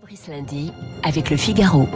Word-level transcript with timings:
Fabrice 0.00 0.28
Lundi 0.28 0.72
avec 1.02 1.28
le 1.28 1.36
Figaro. 1.36 1.88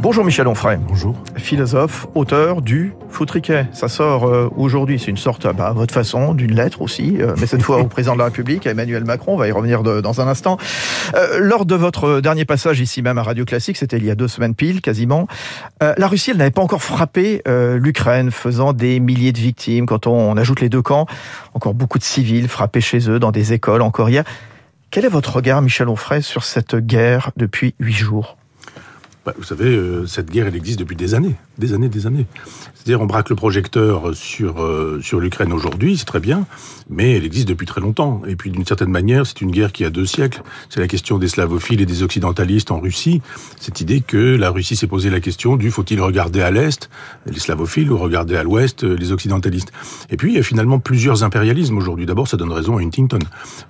Bonjour 0.00 0.24
Michel 0.24 0.48
Onfray. 0.48 0.76
Bonjour. 0.88 1.14
Philosophe, 1.36 2.08
auteur 2.16 2.62
du 2.62 2.94
Foutriquet. 3.08 3.66
Ça 3.72 3.86
sort 3.86 4.26
euh, 4.26 4.50
aujourd'hui, 4.56 4.98
c'est 4.98 5.12
une 5.12 5.16
sorte, 5.16 5.46
bah, 5.54 5.68
à 5.68 5.72
votre 5.72 5.94
façon, 5.94 6.34
d'une 6.34 6.56
lettre 6.56 6.82
aussi, 6.82 7.18
euh, 7.20 7.34
mais 7.38 7.46
cette 7.46 7.62
fois 7.62 7.78
au 7.78 7.84
président 7.86 8.14
de 8.14 8.18
la 8.18 8.24
République, 8.24 8.66
à 8.66 8.70
Emmanuel 8.72 9.04
Macron, 9.04 9.34
on 9.34 9.36
va 9.36 9.46
y 9.46 9.52
revenir 9.52 9.84
de- 9.84 10.00
dans 10.00 10.20
un 10.20 10.26
instant. 10.26 10.56
Euh, 11.14 11.38
lors 11.38 11.64
de 11.64 11.76
votre 11.76 12.20
dernier 12.20 12.44
passage 12.44 12.80
ici 12.80 13.02
même 13.02 13.18
à 13.18 13.22
Radio 13.22 13.44
Classique, 13.44 13.76
c'était 13.76 13.98
il 13.98 14.04
y 14.04 14.10
a 14.10 14.16
deux 14.16 14.28
semaines 14.28 14.56
pile, 14.56 14.80
quasiment, 14.80 15.28
euh, 15.84 15.94
la 15.98 16.08
Russie, 16.08 16.32
elle 16.32 16.38
n'avait 16.38 16.50
pas 16.50 16.62
encore 16.62 16.82
frappé 16.82 17.42
euh, 17.46 17.78
l'Ukraine, 17.78 18.32
faisant 18.32 18.72
des 18.72 18.98
milliers 18.98 19.32
de 19.32 19.38
victimes. 19.38 19.86
Quand 19.86 20.08
on, 20.08 20.12
on 20.32 20.36
ajoute 20.36 20.60
les 20.60 20.68
deux 20.68 20.82
camps, 20.82 21.06
encore 21.54 21.74
beaucoup 21.74 21.98
de 21.98 22.04
civils 22.04 22.48
frappés 22.48 22.80
chez 22.80 23.08
eux, 23.08 23.20
dans 23.20 23.30
des 23.30 23.52
écoles, 23.52 23.82
encore 23.82 24.10
hier. 24.10 24.24
Quel 24.96 25.04
est 25.04 25.08
votre 25.08 25.36
regard, 25.36 25.60
Michel 25.60 25.90
Onfray, 25.90 26.22
sur 26.22 26.42
cette 26.42 26.74
guerre 26.74 27.30
depuis 27.36 27.74
huit 27.78 27.92
jours? 27.92 28.38
Bah, 29.26 29.34
vous 29.36 29.42
savez, 29.42 29.76
euh, 29.76 30.06
cette 30.06 30.30
guerre, 30.30 30.46
elle 30.46 30.54
existe 30.54 30.78
depuis 30.78 30.94
des 30.94 31.14
années, 31.14 31.34
des 31.58 31.74
années, 31.74 31.88
des 31.88 32.06
années. 32.06 32.26
C'est-à-dire, 32.74 33.00
on 33.00 33.06
braque 33.06 33.28
le 33.28 33.34
projecteur 33.34 34.14
sur 34.14 34.62
euh, 34.62 35.00
sur 35.02 35.18
l'Ukraine 35.18 35.52
aujourd'hui, 35.52 35.96
c'est 35.96 36.04
très 36.04 36.20
bien, 36.20 36.46
mais 36.88 37.16
elle 37.16 37.24
existe 37.24 37.48
depuis 37.48 37.66
très 37.66 37.80
longtemps. 37.80 38.22
Et 38.28 38.36
puis, 38.36 38.50
d'une 38.52 38.64
certaine 38.64 38.90
manière, 38.90 39.26
c'est 39.26 39.40
une 39.40 39.50
guerre 39.50 39.72
qui 39.72 39.84
a 39.84 39.90
deux 39.90 40.06
siècles. 40.06 40.44
C'est 40.70 40.78
la 40.78 40.86
question 40.86 41.18
des 41.18 41.26
slavophiles 41.26 41.80
et 41.80 41.86
des 41.86 42.04
occidentalistes 42.04 42.70
en 42.70 42.78
Russie. 42.78 43.20
Cette 43.58 43.80
idée 43.80 44.00
que 44.00 44.36
la 44.36 44.50
Russie 44.50 44.76
s'est 44.76 44.86
posé 44.86 45.10
la 45.10 45.18
question 45.18 45.56
du 45.56 45.72
faut-il 45.72 46.00
regarder 46.00 46.42
à 46.42 46.52
l'est 46.52 46.88
les 47.26 47.40
slavophiles 47.40 47.90
ou 47.90 47.98
regarder 47.98 48.36
à 48.36 48.44
l'ouest 48.44 48.84
euh, 48.84 48.94
les 48.94 49.10
occidentalistes. 49.10 49.72
Et 50.08 50.16
puis, 50.16 50.34
il 50.34 50.36
y 50.36 50.38
a 50.38 50.44
finalement 50.44 50.78
plusieurs 50.78 51.24
impérialismes 51.24 51.78
aujourd'hui. 51.78 52.06
D'abord, 52.06 52.28
ça 52.28 52.36
donne 52.36 52.52
raison 52.52 52.78
à 52.78 52.80
Huntington, 52.80 53.18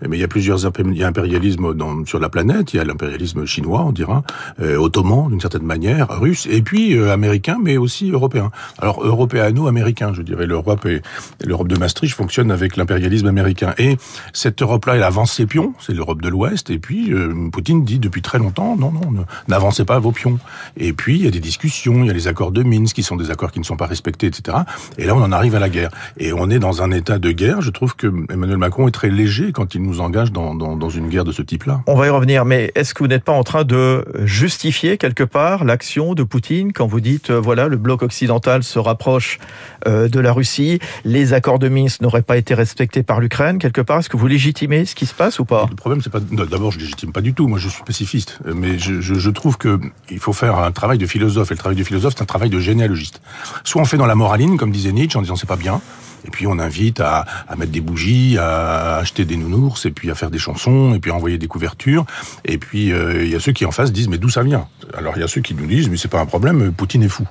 mais 0.06 0.18
il 0.18 0.20
y 0.20 0.24
a 0.24 0.28
plusieurs 0.28 0.66
impérialismes 0.66 2.04
sur 2.04 2.18
la 2.18 2.28
planète. 2.28 2.74
Il 2.74 2.76
y 2.76 2.80
a 2.80 2.84
l'impérialisme 2.84 3.46
chinois, 3.46 3.84
on 3.86 3.92
dira, 3.92 4.22
ottoman 4.60 5.30
d'une 5.30 5.40
certaine 5.46 5.66
manière, 5.66 6.08
russe, 6.10 6.48
et 6.50 6.60
puis 6.60 6.96
euh, 6.96 7.12
américain, 7.12 7.56
mais 7.62 7.76
aussi 7.76 8.10
européen. 8.10 8.50
Alors 8.78 9.04
européano-américain, 9.04 10.12
je 10.12 10.22
dirais. 10.22 10.44
L'Europe 10.46 10.84
et 10.86 11.02
l'Europe 11.44 11.68
de 11.68 11.78
Maastricht 11.78 12.14
fonctionne 12.14 12.50
avec 12.50 12.76
l'impérialisme 12.76 13.28
américain. 13.28 13.74
Et 13.78 13.96
cette 14.32 14.60
Europe-là, 14.60 14.96
elle 14.96 15.04
avance 15.04 15.32
ses 15.32 15.46
pions, 15.46 15.72
c'est 15.78 15.94
l'Europe 15.94 16.20
de 16.20 16.28
l'Ouest. 16.28 16.70
Et 16.70 16.78
puis 16.78 17.12
euh, 17.12 17.48
Poutine 17.52 17.84
dit 17.84 18.00
depuis 18.00 18.22
très 18.22 18.38
longtemps, 18.38 18.76
non, 18.76 18.90
non, 18.90 19.24
n'avancez 19.46 19.84
pas 19.84 20.00
vos 20.00 20.10
pions. 20.10 20.40
Et 20.76 20.92
puis 20.92 21.16
il 21.16 21.24
y 21.24 21.28
a 21.28 21.30
des 21.30 21.40
discussions, 21.40 22.02
il 22.02 22.06
y 22.06 22.10
a 22.10 22.12
les 22.12 22.26
accords 22.26 22.50
de 22.50 22.64
Minsk 22.64 22.96
qui 22.96 23.04
sont 23.04 23.16
des 23.16 23.30
accords 23.30 23.52
qui 23.52 23.60
ne 23.60 23.64
sont 23.64 23.76
pas 23.76 23.86
respectés, 23.86 24.26
etc. 24.26 24.58
Et 24.98 25.04
là, 25.04 25.14
on 25.14 25.22
en 25.22 25.30
arrive 25.30 25.54
à 25.54 25.60
la 25.60 25.68
guerre. 25.68 25.90
Et 26.18 26.32
on 26.32 26.50
est 26.50 26.58
dans 26.58 26.82
un 26.82 26.90
état 26.90 27.20
de 27.20 27.30
guerre. 27.30 27.60
Je 27.60 27.70
trouve 27.70 27.94
que 27.94 28.08
Emmanuel 28.32 28.58
Macron 28.58 28.88
est 28.88 28.92
très 28.92 29.10
léger 29.10 29.52
quand 29.52 29.76
il 29.76 29.82
nous 29.82 30.00
engage 30.00 30.32
dans, 30.32 30.56
dans, 30.56 30.76
dans 30.76 30.90
une 30.90 31.08
guerre 31.08 31.24
de 31.24 31.32
ce 31.32 31.42
type-là. 31.42 31.82
On 31.86 31.94
va 31.94 32.08
y 32.08 32.10
revenir, 32.10 32.44
mais 32.44 32.72
est-ce 32.74 32.94
que 32.94 33.04
vous 33.04 33.08
n'êtes 33.08 33.24
pas 33.24 33.32
en 33.32 33.44
train 33.44 33.62
de 33.62 34.04
justifier 34.24 34.98
quelque 34.98 35.22
part 35.22 35.35
l'action 35.36 36.14
de 36.14 36.22
Poutine 36.22 36.72
quand 36.72 36.86
vous 36.86 37.00
dites, 37.00 37.30
euh, 37.30 37.40
voilà, 37.40 37.68
le 37.68 37.76
bloc 37.76 38.02
occidental 38.02 38.62
se 38.62 38.78
rapproche 38.78 39.38
euh, 39.86 40.08
de 40.08 40.20
la 40.20 40.32
Russie, 40.32 40.78
les 41.04 41.32
accords 41.34 41.58
de 41.58 41.68
Minsk 41.68 42.00
n'auraient 42.00 42.22
pas 42.22 42.36
été 42.36 42.54
respectés 42.54 43.02
par 43.02 43.20
l'Ukraine, 43.20 43.58
quelque 43.58 43.80
part, 43.80 43.98
est-ce 43.98 44.08
que 44.08 44.16
vous 44.16 44.26
légitimez 44.26 44.84
ce 44.86 44.94
qui 44.94 45.06
se 45.06 45.14
passe 45.14 45.38
ou 45.38 45.44
pas? 45.44 45.66
Le 45.68 45.76
problème, 45.76 46.00
c'est 46.02 46.10
pas. 46.10 46.20
D'abord, 46.20 46.70
je 46.70 46.78
légitime 46.78 47.12
pas 47.12 47.20
du 47.20 47.34
tout. 47.34 47.48
Moi, 47.48 47.58
je 47.58 47.68
suis 47.68 47.82
pacifiste, 47.82 48.38
mais 48.44 48.78
je, 48.78 49.00
je, 49.00 49.14
je 49.14 49.30
trouve 49.30 49.58
que 49.58 49.78
il 50.10 50.18
faut 50.18 50.32
faire 50.32 50.58
un 50.58 50.72
travail 50.72 50.98
de 50.98 51.06
philosophe. 51.06 51.50
Et 51.50 51.54
le 51.54 51.58
travail 51.58 51.76
de 51.76 51.84
philosophe, 51.84 52.14
c'est 52.16 52.22
un 52.22 52.26
travail 52.26 52.50
de 52.50 52.58
généalogiste. 52.58 53.20
Soit 53.64 53.82
on 53.82 53.84
fait 53.84 53.98
dans 53.98 54.06
la 54.06 54.14
moraline, 54.14 54.56
comme 54.56 54.70
disait 54.70 54.92
Nietzsche, 54.92 55.18
en 55.18 55.22
disant 55.22 55.36
c'est 55.36 55.46
pas 55.46 55.56
bien. 55.56 55.80
Et 56.26 56.30
puis 56.30 56.46
on 56.46 56.58
invite 56.58 57.00
à, 57.00 57.24
mettre 57.56 57.72
des 57.72 57.80
bougies, 57.80 58.36
à 58.38 58.96
acheter 58.96 59.24
des 59.24 59.36
nounours, 59.36 59.86
et 59.86 59.90
puis 59.90 60.10
à 60.10 60.14
faire 60.14 60.30
des 60.30 60.38
chansons, 60.38 60.94
et 60.94 60.98
puis 60.98 61.10
à 61.10 61.14
envoyer 61.14 61.38
des 61.38 61.48
couvertures. 61.48 62.04
Et 62.44 62.58
puis 62.58 62.92
euh, 62.92 63.24
il 63.24 63.30
y 63.30 63.34
a 63.34 63.40
ceux 63.40 63.52
qui 63.52 63.64
en 63.64 63.72
face 63.72 63.92
disent 63.92 64.08
mais 64.08 64.18
d'où 64.18 64.28
ça 64.28 64.42
vient? 64.42 64.66
Alors 64.96 65.14
il 65.16 65.20
y 65.20 65.24
a 65.24 65.28
ceux 65.28 65.40
qui 65.40 65.54
nous 65.54 65.66
disent 65.66 65.88
mais 65.88 65.96
c'est 65.96 66.08
pas 66.08 66.20
un 66.20 66.26
problème, 66.26 66.72
Poutine 66.72 67.02
est 67.02 67.08
fou. 67.08 67.26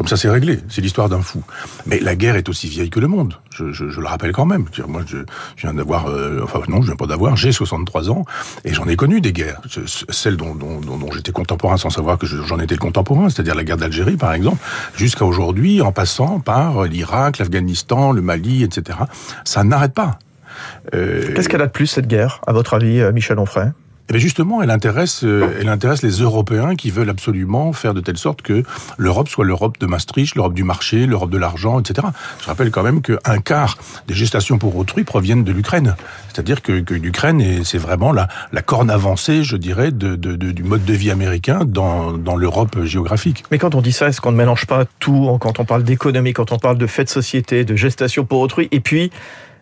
Comme 0.00 0.08
ça, 0.08 0.16
c'est 0.16 0.30
réglé. 0.30 0.60
C'est 0.70 0.80
l'histoire 0.80 1.10
d'un 1.10 1.20
fou. 1.20 1.42
Mais 1.84 2.00
la 2.00 2.16
guerre 2.16 2.36
est 2.36 2.48
aussi 2.48 2.68
vieille 2.68 2.88
que 2.88 3.00
le 3.00 3.06
monde. 3.06 3.34
Je, 3.54 3.70
je, 3.70 3.90
je 3.90 4.00
le 4.00 4.06
rappelle 4.06 4.32
quand 4.32 4.46
même. 4.46 4.64
Moi, 4.88 5.02
je, 5.06 5.18
je 5.56 5.60
viens 5.66 5.74
d'avoir, 5.74 6.06
euh, 6.08 6.40
enfin 6.42 6.60
non, 6.68 6.80
je 6.80 6.86
viens 6.86 6.96
pas 6.96 7.04
d'avoir. 7.06 7.36
J'ai 7.36 7.52
63 7.52 8.08
ans 8.08 8.24
et 8.64 8.72
j'en 8.72 8.86
ai 8.86 8.96
connu 8.96 9.20
des 9.20 9.34
guerres. 9.34 9.60
Ce- 9.68 9.84
ce- 9.84 10.06
Celles 10.08 10.38
dont, 10.38 10.54
dont, 10.54 10.80
dont, 10.80 10.96
dont 10.96 11.12
j'étais 11.12 11.32
contemporain 11.32 11.76
sans 11.76 11.90
savoir 11.90 12.16
que 12.16 12.24
je- 12.24 12.40
j'en 12.44 12.58
étais 12.60 12.76
le 12.76 12.80
contemporain, 12.80 13.28
c'est-à-dire 13.28 13.54
la 13.54 13.62
guerre 13.62 13.76
d'Algérie, 13.76 14.16
par 14.16 14.32
exemple, 14.32 14.56
jusqu'à 14.96 15.26
aujourd'hui, 15.26 15.82
en 15.82 15.92
passant 15.92 16.40
par 16.40 16.84
l'Irak, 16.84 17.36
l'Afghanistan, 17.36 18.12
le 18.12 18.22
Mali, 18.22 18.62
etc. 18.62 19.00
Ça 19.44 19.64
n'arrête 19.64 19.92
pas. 19.92 20.18
Euh, 20.94 21.34
Qu'est-ce 21.34 21.50
qu'elle 21.50 21.60
a 21.60 21.66
de 21.66 21.72
plus, 21.72 21.86
cette 21.88 22.06
guerre, 22.08 22.40
à 22.46 22.54
votre 22.54 22.72
avis, 22.72 23.00
euh, 23.02 23.12
Michel 23.12 23.38
Onfray? 23.38 23.68
Eh 24.10 24.12
bien 24.12 24.20
justement, 24.20 24.60
elle 24.60 24.70
intéresse, 24.70 25.22
euh, 25.22 25.56
elle 25.60 25.68
intéresse 25.68 26.02
les 26.02 26.10
Européens 26.20 26.74
qui 26.74 26.90
veulent 26.90 27.10
absolument 27.10 27.72
faire 27.72 27.94
de 27.94 28.00
telle 28.00 28.16
sorte 28.18 28.42
que 28.42 28.64
l'Europe 28.98 29.28
soit 29.28 29.44
l'Europe 29.44 29.78
de 29.78 29.86
Maastricht, 29.86 30.34
l'Europe 30.34 30.52
du 30.52 30.64
marché, 30.64 31.06
l'Europe 31.06 31.30
de 31.30 31.38
l'argent, 31.38 31.78
etc. 31.78 32.08
Je 32.40 32.46
rappelle 32.46 32.72
quand 32.72 32.82
même 32.82 33.02
qu'un 33.02 33.38
quart 33.38 33.78
des 34.08 34.14
gestations 34.14 34.58
pour 34.58 34.74
autrui 34.76 35.04
proviennent 35.04 35.44
de 35.44 35.52
l'Ukraine. 35.52 35.94
C'est-à-dire 36.32 36.60
que, 36.60 36.80
que 36.80 36.94
l'Ukraine, 36.94 37.40
est- 37.40 37.62
c'est 37.62 37.78
vraiment 37.78 38.10
la, 38.12 38.26
corne 38.66 38.90
avancée, 38.90 39.44
je 39.44 39.56
dirais, 39.56 39.92
du 39.92 40.62
mode 40.64 40.84
de 40.84 40.92
vie 40.92 41.12
américain 41.12 41.60
dans, 41.64 42.12
dans 42.12 42.34
l'Europe 42.34 42.82
géographique. 42.82 43.44
Mais 43.52 43.58
quand 43.58 43.76
on 43.76 43.80
dit 43.80 43.92
ça, 43.92 44.08
est-ce 44.08 44.20
qu'on 44.20 44.32
ne 44.32 44.36
mélange 44.36 44.66
pas 44.66 44.86
tout 44.98 45.38
quand 45.40 45.60
on 45.60 45.64
parle 45.64 45.84
d'économie, 45.84 46.32
quand 46.32 46.50
on 46.50 46.58
parle 46.58 46.78
de 46.78 46.86
faits 46.88 47.06
de 47.06 47.12
société, 47.12 47.64
de 47.64 47.76
gestation 47.76 48.24
pour 48.24 48.40
autrui, 48.40 48.66
et 48.72 48.80
puis 48.80 49.12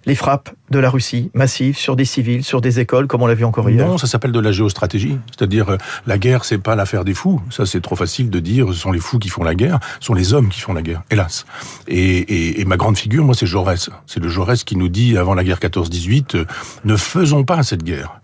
les 0.09 0.15
frappes 0.15 0.51
de 0.71 0.79
la 0.79 0.89
Russie 0.89 1.31
massives 1.35 1.77
sur 1.77 1.95
des 1.95 2.07
civils, 2.07 2.43
sur 2.43 2.63
des 2.63 2.81
écoles, 2.81 3.07
comme 3.07 3.23
on 3.23 3.27
l'a 3.27 3.35
vu 3.35 3.45
encore 3.45 3.69
hier 3.69 3.87
Non, 3.87 3.99
ça 3.99 4.07
s'appelle 4.07 4.33
de 4.33 4.41
la 4.41 4.53
géostratégie. 4.53 5.19
C'est-à-dire, 5.31 5.69
euh, 5.69 5.77
la 6.07 6.19
guerre, 6.19 6.47
c'est 6.47 6.59
pas 6.59 6.75
l'affaire 6.75 7.05
des 7.05 7.13
fous. 7.13 7.41
Ça, 7.51 7.67
c'est 7.67 7.83
trop 7.83 7.95
facile 7.95 8.31
de 8.31 8.41
dire, 8.41 8.69
ce 8.69 8.73
sont 8.73 8.91
les 8.91 9.01
fous 9.01 9.19
qui 9.19 9.29
font 9.29 9.45
la 9.45 9.55
guerre, 9.55 9.79
ce 10.01 10.07
sont 10.07 10.15
les 10.15 10.33
hommes 10.33 10.49
qui 10.49 10.61
font 10.61 10.73
la 10.73 10.83
guerre, 10.83 11.03
hélas. 11.11 11.45
Et, 11.87 12.65
ma 12.67 12.79
grande 12.79 12.97
figure, 12.97 13.23
moi, 13.23 13.35
c'est 13.35 13.47
Jaurès. 13.47 13.91
C'est 14.07 14.21
le 14.21 14.29
Jaurès 14.29 14.65
qui 14.65 14.77
nous 14.77 14.89
dit, 14.89 15.19
avant 15.19 15.35
la 15.35 15.45
guerre 15.45 15.59
14-18, 15.59 16.37
euh, 16.37 16.45
ne 16.85 16.97
faisons 16.97 17.45
pas 17.45 17.63
cette 17.63 17.83
guerre. 17.83 18.21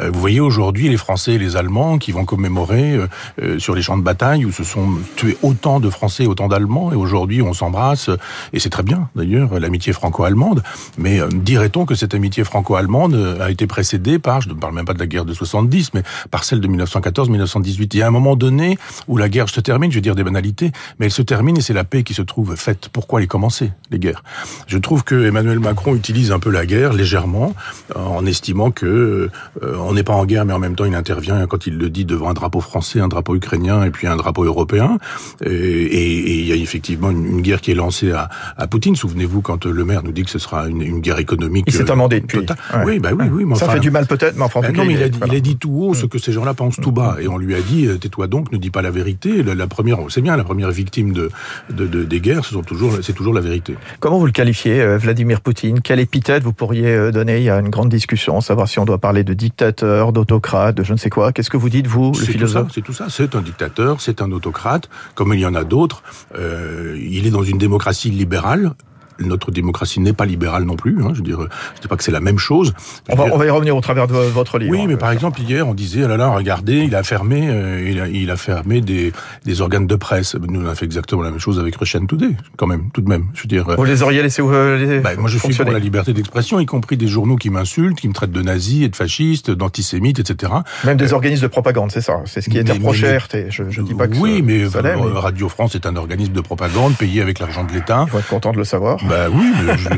Euh, 0.00 0.10
Vous 0.10 0.20
voyez 0.20 0.40
aujourd'hui 0.40 0.88
les 0.88 0.96
Français 0.96 1.32
et 1.32 1.38
les 1.38 1.56
Allemands 1.56 1.98
qui 1.98 2.12
vont 2.12 2.24
commémorer 2.24 2.92
euh, 2.92 3.06
euh, 3.42 3.58
sur 3.58 3.74
les 3.74 3.82
champs 3.82 3.98
de 3.98 4.02
bataille 4.02 4.44
où 4.44 4.52
se 4.52 4.64
sont 4.64 4.98
tués 5.16 5.36
autant 5.42 5.80
de 5.80 5.90
Français, 5.90 6.26
autant 6.26 6.48
d'Allemands, 6.48 6.92
et 6.92 6.96
aujourd'hui 6.96 7.42
on 7.42 7.52
s'embrasse, 7.52 8.10
et 8.52 8.60
c'est 8.60 8.70
très 8.70 8.82
bien 8.82 9.08
d'ailleurs, 9.14 9.58
l'amitié 9.58 9.92
franco-allemande, 9.92 10.62
mais 10.98 11.20
dirait-on 11.32 11.84
que 11.84 11.94
cette 11.94 12.14
amitié 12.14 12.44
franco-allemande 12.44 13.36
a 13.40 13.50
été 13.50 13.66
précédée 13.66 14.18
par, 14.18 14.40
je 14.40 14.48
ne 14.48 14.54
parle 14.54 14.74
même 14.74 14.84
pas 14.84 14.94
de 14.94 14.98
la 14.98 15.06
guerre 15.06 15.24
de 15.24 15.34
70, 15.34 15.94
mais 15.94 16.02
par 16.30 16.44
celle 16.44 16.60
de 16.60 16.68
1914-1918. 16.68 17.88
Il 17.92 17.98
y 17.98 18.02
a 18.02 18.06
un 18.06 18.10
moment 18.10 18.36
donné 18.36 18.78
où 19.08 19.16
la 19.16 19.28
guerre 19.28 19.48
se 19.48 19.60
termine, 19.60 19.90
je 19.90 19.96
vais 19.96 20.02
dire 20.02 20.14
des 20.14 20.24
banalités, 20.24 20.72
mais 20.98 21.06
elle 21.06 21.12
se 21.12 21.22
termine 21.22 21.58
et 21.58 21.60
c'est 21.60 21.74
la 21.74 21.84
paix 21.84 22.02
qui 22.02 22.14
se 22.14 22.22
trouve 22.22 22.56
faite. 22.56 22.88
Pourquoi 22.92 23.20
les 23.20 23.26
commencer, 23.26 23.72
les 23.90 23.98
guerres? 23.98 24.22
Je 24.66 24.78
trouve 24.78 25.04
que 25.04 25.26
Emmanuel 25.26 25.58
Macron 25.58 25.94
utilise 25.94 26.32
un 26.32 26.38
peu 26.38 26.50
la 26.50 26.66
guerre 26.66 26.92
légèrement, 26.92 27.54
en 27.94 28.24
estimant 28.26 28.70
que 28.70 29.30
euh, 29.62 29.76
on 29.78 29.94
n'est 29.94 30.02
pas 30.02 30.12
en 30.14 30.24
guerre, 30.26 30.44
mais 30.44 30.52
en 30.52 30.58
même 30.58 30.74
temps 30.74 30.84
il 30.84 30.94
intervient 30.94 31.46
quand 31.46 31.66
il 31.66 31.78
le 31.78 31.90
dit 31.90 32.04
devant 32.04 32.28
un 32.28 32.34
drapeau 32.34 32.60
français, 32.60 33.00
un 33.00 33.08
drapeau 33.08 33.34
ukrainien 33.36 33.84
et 33.84 33.90
puis 33.90 34.06
un 34.06 34.16
drapeau 34.16 34.44
européen. 34.44 34.98
Et, 35.44 36.40
il 36.40 36.46
y 36.46 36.52
a 36.52 36.56
effectivement 36.56 37.10
une, 37.10 37.24
une 37.26 37.40
guerre 37.42 37.60
qui 37.60 37.70
est 37.70 37.74
lancée 37.74 38.10
à, 38.12 38.28
à 38.56 38.66
Poutine. 38.66 38.96
Souvenez-vous 38.96 39.40
quand 39.42 39.64
le 39.66 39.84
maire 39.84 40.02
nous 40.02 40.12
dit 40.12 40.24
que 40.24 40.30
ce 40.30 40.38
sera 40.38 40.68
une, 40.68 40.82
une 40.82 41.00
guerre 41.00 41.18
économique. 41.18 41.64
Il 41.68 41.72
s'est 41.72 41.88
euh, 41.88 41.92
amendé 41.92 42.20
depuis. 42.20 42.38
Ouais. 42.38 42.46
Oui, 42.84 42.98
bah 42.98 43.10
oui, 43.16 43.26
oui. 43.30 43.44
mais 43.44 43.54
Ça 43.54 43.66
enfin, 43.66 43.74
fait 43.74 43.80
du 43.80 43.90
mal 43.90 44.06
peut-être, 44.06 44.36
mais 44.36 44.42
enfin, 44.44 44.60
en 44.60 44.62
tout 44.64 44.72
non, 44.72 44.84
mais 44.84 44.94
il 44.94 45.02
a, 45.02 45.08
dit, 45.08 45.18
voilà. 45.18 45.34
il 45.34 45.36
a 45.36 45.40
dit 45.40 45.56
tout 45.56 45.70
haut 45.72 45.94
ce 45.94 46.06
que 46.06 46.18
ces 46.18 46.32
gens-là 46.32 46.54
pensent 46.54 46.80
tout 46.80 46.92
bas. 46.92 47.16
Et 47.20 47.28
on 47.28 47.38
lui 47.38 47.54
a 47.54 47.60
dit, 47.60 47.86
euh, 47.86 47.98
tais-toi 47.98 48.26
donc, 48.26 48.52
ne 48.52 48.58
dis 48.58 48.70
pas 48.70 48.82
la 48.82 48.90
vérité. 48.90 49.42
La, 49.42 49.54
la 49.54 49.66
première, 49.66 49.98
c'est 50.08 50.20
bien, 50.22 50.36
la 50.36 50.44
première 50.44 50.70
victime 50.70 51.12
de, 51.12 51.30
de, 51.70 51.86
de- 51.86 52.04
des 52.04 52.20
guerres, 52.20 52.44
ce 52.44 52.52
sont 52.52 52.62
toujours, 52.62 52.92
c'est 53.02 53.12
toujours 53.12 53.34
la 53.34 53.40
vérité. 53.40 53.76
Comment 54.00 54.18
vous 54.18 54.26
le 54.26 54.32
qualifiez, 54.32 54.96
Vladimir 54.96 55.40
Poutine? 55.40 55.80
Quelle 55.80 56.00
épithète 56.00 56.42
vous 56.42 56.52
pourriez 56.52 57.12
donner? 57.12 57.38
Il 57.38 57.44
y 57.44 57.50
a 57.50 57.58
une 57.58 57.70
grande 57.70 57.88
discussion, 57.88 58.40
savoir 58.40 58.68
si 58.68 58.78
on 58.78 58.84
doit 58.84 58.98
parler 58.98 59.24
de 59.24 59.34
dictateur, 59.34 59.51
d'autocrate, 59.58 60.76
de 60.76 60.84
je 60.84 60.92
ne 60.92 60.98
sais 60.98 61.10
quoi. 61.10 61.32
Qu'est-ce 61.32 61.50
que 61.50 61.56
vous 61.56 61.68
dites, 61.68 61.86
vous, 61.86 62.12
le 62.12 62.24
philosophe 62.24 62.70
c'est 62.74 62.82
tout 62.82 62.92
ça. 62.92 63.06
C'est 63.08 63.34
un 63.34 63.42
dictateur, 63.42 64.00
c'est 64.00 64.22
un 64.22 64.30
autocrate, 64.32 64.88
comme 65.14 65.34
il 65.34 65.40
y 65.40 65.46
en 65.46 65.54
a 65.54 65.64
d'autres. 65.64 66.02
Euh, 66.38 66.98
il 67.00 67.26
est 67.26 67.30
dans 67.30 67.42
une 67.42 67.58
démocratie 67.58 68.10
libérale. 68.10 68.72
Notre 69.20 69.50
démocratie 69.50 70.00
n'est 70.00 70.12
pas 70.12 70.24
libérale 70.26 70.64
non 70.64 70.76
plus. 70.76 70.96
Hein, 71.02 71.10
je 71.12 71.18
veux 71.18 71.24
dire, 71.24 71.38
je 71.76 71.80
dis 71.80 71.88
pas 71.88 71.96
que 71.96 72.04
c'est 72.04 72.12
la 72.12 72.20
même 72.20 72.38
chose. 72.38 72.72
On 73.10 73.14
va, 73.16 73.24
dire- 73.24 73.34
on 73.34 73.38
va 73.38 73.46
y 73.46 73.50
revenir 73.50 73.76
au 73.76 73.80
travers 73.80 74.06
de 74.06 74.14
votre 74.14 74.58
livre. 74.58 74.70
Oui, 74.72 74.86
mais 74.86 74.94
Euh, 74.94 74.96
par 74.96 75.10
exemple 75.10 75.40
hier, 75.40 75.66
on 75.68 75.74
disait, 75.74 76.02
ah 76.04 76.08
là 76.08 76.16
là, 76.16 76.28
regardez, 76.30 76.78
il 76.78 76.94
a 76.94 77.02
fermé, 77.02 77.48
euh, 77.48 77.88
il, 77.88 78.00
a, 78.00 78.08
il 78.08 78.30
a 78.30 78.36
fermé 78.36 78.80
des, 78.80 79.12
des 79.44 79.60
organes 79.60 79.86
de 79.86 79.94
presse. 79.96 80.34
Nous, 80.36 80.60
on 80.60 80.68
a 80.68 80.74
fait 80.74 80.84
exactement 80.84 81.22
la 81.22 81.30
même 81.30 81.38
chose 81.40 81.58
avec 81.58 81.76
Russian 81.76 82.04
Today, 82.06 82.36
quand 82.56 82.66
même, 82.66 82.90
tout 82.92 83.00
de 83.00 83.08
même. 83.08 83.26
Je 83.34 83.42
veux 83.42 83.48
dire, 83.48 83.68
euh, 83.68 83.76
Vous 83.76 83.84
les 83.84 84.02
auriez 84.02 84.22
laissés 84.22 84.42
euh, 84.42 84.78
les 84.78 85.00
bah, 85.00 85.10
moi, 85.18 85.28
je 85.28 85.38
suis 85.38 85.54
pour 85.54 85.70
la 85.70 85.78
liberté 85.78 86.12
d'expression, 86.12 86.60
y 86.60 86.66
compris 86.66 86.96
des 86.96 87.06
journaux 87.08 87.36
qui 87.36 87.50
m'insultent, 87.50 87.98
qui 88.00 88.08
me 88.08 88.12
traitent 88.14 88.32
de 88.32 88.42
nazi 88.42 88.84
et 88.84 88.88
de 88.88 88.96
fasciste, 88.96 89.50
d'antisémite, 89.50 90.18
etc. 90.18 90.52
Même 90.84 90.96
des 90.96 91.12
organismes 91.12 91.42
de 91.42 91.48
propagande, 91.48 91.90
c'est 91.92 92.00
ça. 92.00 92.20
C'est 92.26 92.40
ce 92.40 92.50
qui 92.50 92.58
est 92.58 92.62
mais- 92.64 92.72
reproché 92.72 93.02
mais- 93.06 93.14
à 93.14 93.18
RT. 93.18 93.50
Je, 93.50 93.64
je 93.70 93.82
dis 93.82 93.94
pas 93.94 94.08
que 94.08 94.16
oui, 94.16 94.42
mais, 94.42 94.68
ça 94.68 94.78
euh, 94.78 94.82
mais 95.12 95.18
Radio 95.18 95.48
France 95.48 95.74
est 95.74 95.86
un 95.86 95.96
organisme 95.96 96.32
de 96.32 96.40
propagande 96.40 96.94
payé 96.96 97.22
avec 97.22 97.38
l'argent 97.38 97.64
de 97.64 97.72
l'État. 97.72 98.04
il 98.06 98.10
faut 98.10 98.18
être 98.18 98.28
content 98.28 98.52
de 98.52 98.58
le 98.58 98.64
savoir. 98.64 99.01
Bah 99.08 99.28
oui, 99.32 99.52
je, 99.76 99.88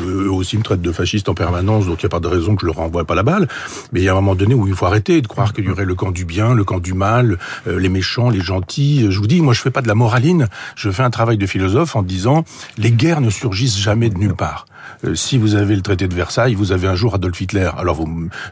eux 0.00 0.30
aussi 0.30 0.56
me 0.56 0.62
traitent 0.62 0.80
de 0.80 0.92
fasciste 0.92 1.28
en 1.28 1.34
permanence, 1.34 1.86
donc 1.86 2.02
il 2.02 2.06
n'y 2.06 2.08
a 2.08 2.10
pas 2.10 2.20
de 2.20 2.26
raison 2.26 2.54
que 2.54 2.62
je 2.62 2.66
leur 2.66 2.76
renvoie 2.76 3.04
pas 3.04 3.14
la 3.14 3.22
balle. 3.22 3.48
Mais 3.92 4.00
il 4.00 4.04
y 4.04 4.08
a 4.08 4.12
un 4.12 4.16
moment 4.16 4.34
donné 4.34 4.54
où 4.54 4.66
il 4.66 4.74
faut 4.74 4.86
arrêter 4.86 5.20
de 5.20 5.26
croire 5.26 5.52
qu'il 5.52 5.64
y 5.64 5.70
aurait 5.70 5.84
le 5.84 5.94
camp 5.94 6.10
du 6.10 6.24
bien, 6.24 6.54
le 6.54 6.64
camp 6.64 6.80
du 6.80 6.94
mal, 6.94 7.38
euh, 7.66 7.78
les 7.78 7.88
méchants, 7.88 8.30
les 8.30 8.40
gentils. 8.40 9.06
Je 9.10 9.18
vous 9.18 9.26
dis, 9.26 9.40
moi 9.40 9.52
je 9.52 9.60
fais 9.60 9.70
pas 9.70 9.82
de 9.82 9.88
la 9.88 9.94
moraline, 9.94 10.48
je 10.74 10.90
fais 10.90 11.02
un 11.02 11.10
travail 11.10 11.36
de 11.36 11.46
philosophe 11.46 11.96
en 11.96 12.02
disant 12.02 12.44
les 12.78 12.92
guerres 12.92 13.20
ne 13.20 13.30
surgissent 13.30 13.78
jamais 13.78 14.08
de 14.08 14.18
nulle 14.18 14.34
part. 14.34 14.66
Euh, 15.04 15.14
si 15.14 15.38
vous 15.38 15.54
avez 15.54 15.76
le 15.76 15.82
traité 15.82 16.08
de 16.08 16.14
Versailles, 16.14 16.54
vous 16.54 16.72
avez 16.72 16.88
un 16.88 16.94
jour 16.94 17.14
Adolf 17.14 17.40
Hitler. 17.40 17.70
Alors, 17.76 18.04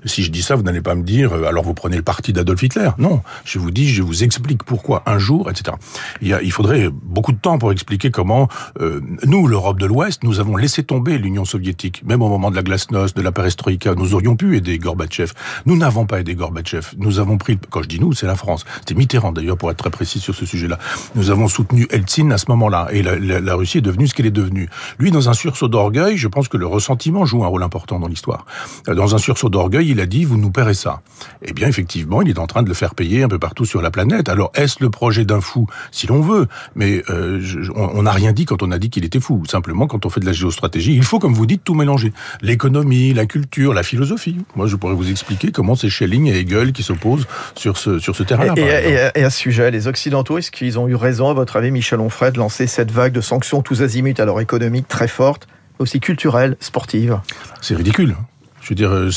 si 0.04 0.22
je 0.22 0.30
dis 0.30 0.42
ça, 0.42 0.54
vous 0.54 0.62
n'allez 0.62 0.80
pas 0.80 0.94
me 0.94 1.02
dire, 1.02 1.32
euh, 1.32 1.44
alors 1.44 1.64
vous 1.64 1.74
prenez 1.74 1.96
le 1.96 2.02
parti 2.02 2.32
d'Adolf 2.32 2.62
Hitler. 2.62 2.90
Non, 2.98 3.22
je 3.44 3.58
vous 3.58 3.70
dis, 3.70 3.88
je 3.88 4.02
vous 4.02 4.24
explique 4.24 4.62
pourquoi 4.62 5.02
un 5.06 5.18
jour, 5.18 5.50
etc. 5.50 5.76
Il, 6.22 6.52
faudrait 6.52 6.88
beaucoup 6.90 7.32
de 7.32 7.38
temps 7.38 7.58
pour 7.58 7.72
expliquer 7.72 8.10
comment 8.10 8.48
euh, 8.80 9.00
nous, 9.24 9.46
l'Europe 9.46 9.78
de 9.78 9.86
l'Ouest, 9.86 10.22
nous 10.22 10.40
avons 10.40 10.56
laissé 10.56 10.82
tomber 10.82 11.18
l'Union 11.18 11.44
soviétique, 11.44 12.02
même 12.06 12.22
au 12.22 12.28
moment 12.28 12.50
de 12.50 12.56
la 12.56 12.62
glasnost, 12.62 13.16
de 13.16 13.22
la 13.22 13.32
perestroïka. 13.32 13.94
Nous 13.94 14.14
aurions 14.14 14.36
pu 14.36 14.56
aider 14.56 14.78
Gorbatchev. 14.78 15.32
Nous 15.66 15.76
n'avons 15.76 16.06
pas 16.06 16.20
aidé 16.20 16.34
Gorbatchev. 16.34 16.88
Nous 16.98 17.18
avons 17.18 17.38
pris, 17.38 17.58
quand 17.70 17.82
je 17.82 17.88
dis 17.88 18.00
nous, 18.00 18.12
c'est 18.12 18.26
la 18.26 18.36
France. 18.36 18.64
C'était 18.80 18.94
Mitterrand 18.94 19.32
d'ailleurs, 19.32 19.58
pour 19.58 19.70
être 19.70 19.76
très 19.76 19.90
précis 19.90 20.20
sur 20.20 20.34
ce 20.34 20.46
sujet-là. 20.46 20.78
Nous 21.14 21.30
avons 21.30 21.48
soutenu 21.48 21.86
Eltsine 21.90 22.32
à 22.32 22.38
ce 22.38 22.46
moment-là, 22.48 22.88
et 22.92 23.02
la 23.02 23.54
Russie 23.54 23.78
est 23.78 23.82
devenue 23.82 24.06
ce 24.06 24.14
qu'elle 24.14 24.26
est 24.26 24.30
devenue. 24.30 24.68
Lui, 24.98 25.10
dans 25.10 25.28
un 25.28 25.34
sursaut 25.34 25.68
d'orgueil, 25.68 26.15
je 26.16 26.28
pense 26.28 26.48
que 26.48 26.56
le 26.56 26.66
ressentiment 26.66 27.24
joue 27.24 27.44
un 27.44 27.48
rôle 27.48 27.62
important 27.62 27.98
dans 27.98 28.08
l'histoire. 28.08 28.46
Dans 28.86 29.14
un 29.14 29.18
sursaut 29.18 29.48
d'orgueil, 29.48 29.90
il 29.90 30.00
a 30.00 30.06
dit 30.06 30.24
vous 30.24 30.36
nous 30.36 30.50
paierez 30.50 30.74
ça. 30.74 31.00
Eh 31.42 31.52
bien, 31.52 31.68
effectivement, 31.68 32.22
il 32.22 32.30
est 32.30 32.38
en 32.38 32.46
train 32.46 32.62
de 32.62 32.68
le 32.68 32.74
faire 32.74 32.94
payer 32.94 33.22
un 33.22 33.28
peu 33.28 33.38
partout 33.38 33.64
sur 33.64 33.82
la 33.82 33.90
planète. 33.90 34.28
Alors, 34.28 34.50
est-ce 34.54 34.76
le 34.80 34.90
projet 34.90 35.24
d'un 35.24 35.40
fou, 35.40 35.66
si 35.90 36.06
l'on 36.06 36.20
veut? 36.20 36.46
Mais 36.74 37.02
euh, 37.10 37.38
je, 37.40 37.70
on 37.74 38.02
n'a 38.02 38.12
rien 38.12 38.32
dit 38.32 38.44
quand 38.44 38.62
on 38.62 38.70
a 38.70 38.78
dit 38.78 38.90
qu'il 38.90 39.04
était 39.04 39.20
fou. 39.20 39.42
Simplement, 39.46 39.86
quand 39.86 40.06
on 40.06 40.10
fait 40.10 40.20
de 40.20 40.26
la 40.26 40.32
géostratégie, 40.32 40.94
il 40.94 41.02
faut, 41.04 41.18
comme 41.18 41.34
vous 41.34 41.46
dites, 41.46 41.64
tout 41.64 41.74
mélanger. 41.74 42.12
L'économie, 42.42 43.12
la 43.14 43.26
culture, 43.26 43.74
la 43.74 43.82
philosophie. 43.82 44.38
Moi, 44.54 44.66
je 44.66 44.76
pourrais 44.76 44.94
vous 44.94 45.10
expliquer 45.10 45.52
comment 45.52 45.74
c'est 45.74 45.88
Schelling 45.88 46.26
et 46.26 46.38
Hegel 46.40 46.72
qui 46.72 46.82
s'opposent 46.82 47.26
sur 47.54 47.76
ce 47.76 47.98
sur 47.98 48.16
ce 48.16 48.22
terrain-là. 48.22 48.54
Et, 48.56 48.62
et, 48.62 49.20
et, 49.20 49.24
à 49.24 49.30
ce 49.30 49.38
sujet, 49.38 49.70
les 49.70 49.88
Occidentaux, 49.88 50.38
est-ce 50.38 50.50
qu'ils 50.50 50.78
ont 50.78 50.88
eu 50.88 50.94
raison, 50.94 51.30
à 51.30 51.34
votre 51.34 51.56
avis, 51.56 51.70
Michel 51.70 52.00
Onfray, 52.00 52.32
de 52.32 52.38
lancer 52.38 52.66
cette 52.66 52.90
vague 52.90 53.12
de 53.12 53.20
sanctions 53.20 53.62
tous 53.62 53.82
azimuts, 53.82 54.14
alors 54.18 54.40
économiques 54.40 54.88
très 54.88 55.08
fortes 55.08 55.46
aussi 55.78 56.00
culturelle, 56.00 56.56
sportive. 56.60 57.20
C'est 57.60 57.76
ridicule. 57.76 58.16
Je 58.66 58.70
veux 58.70 58.74
dire, 58.74 59.12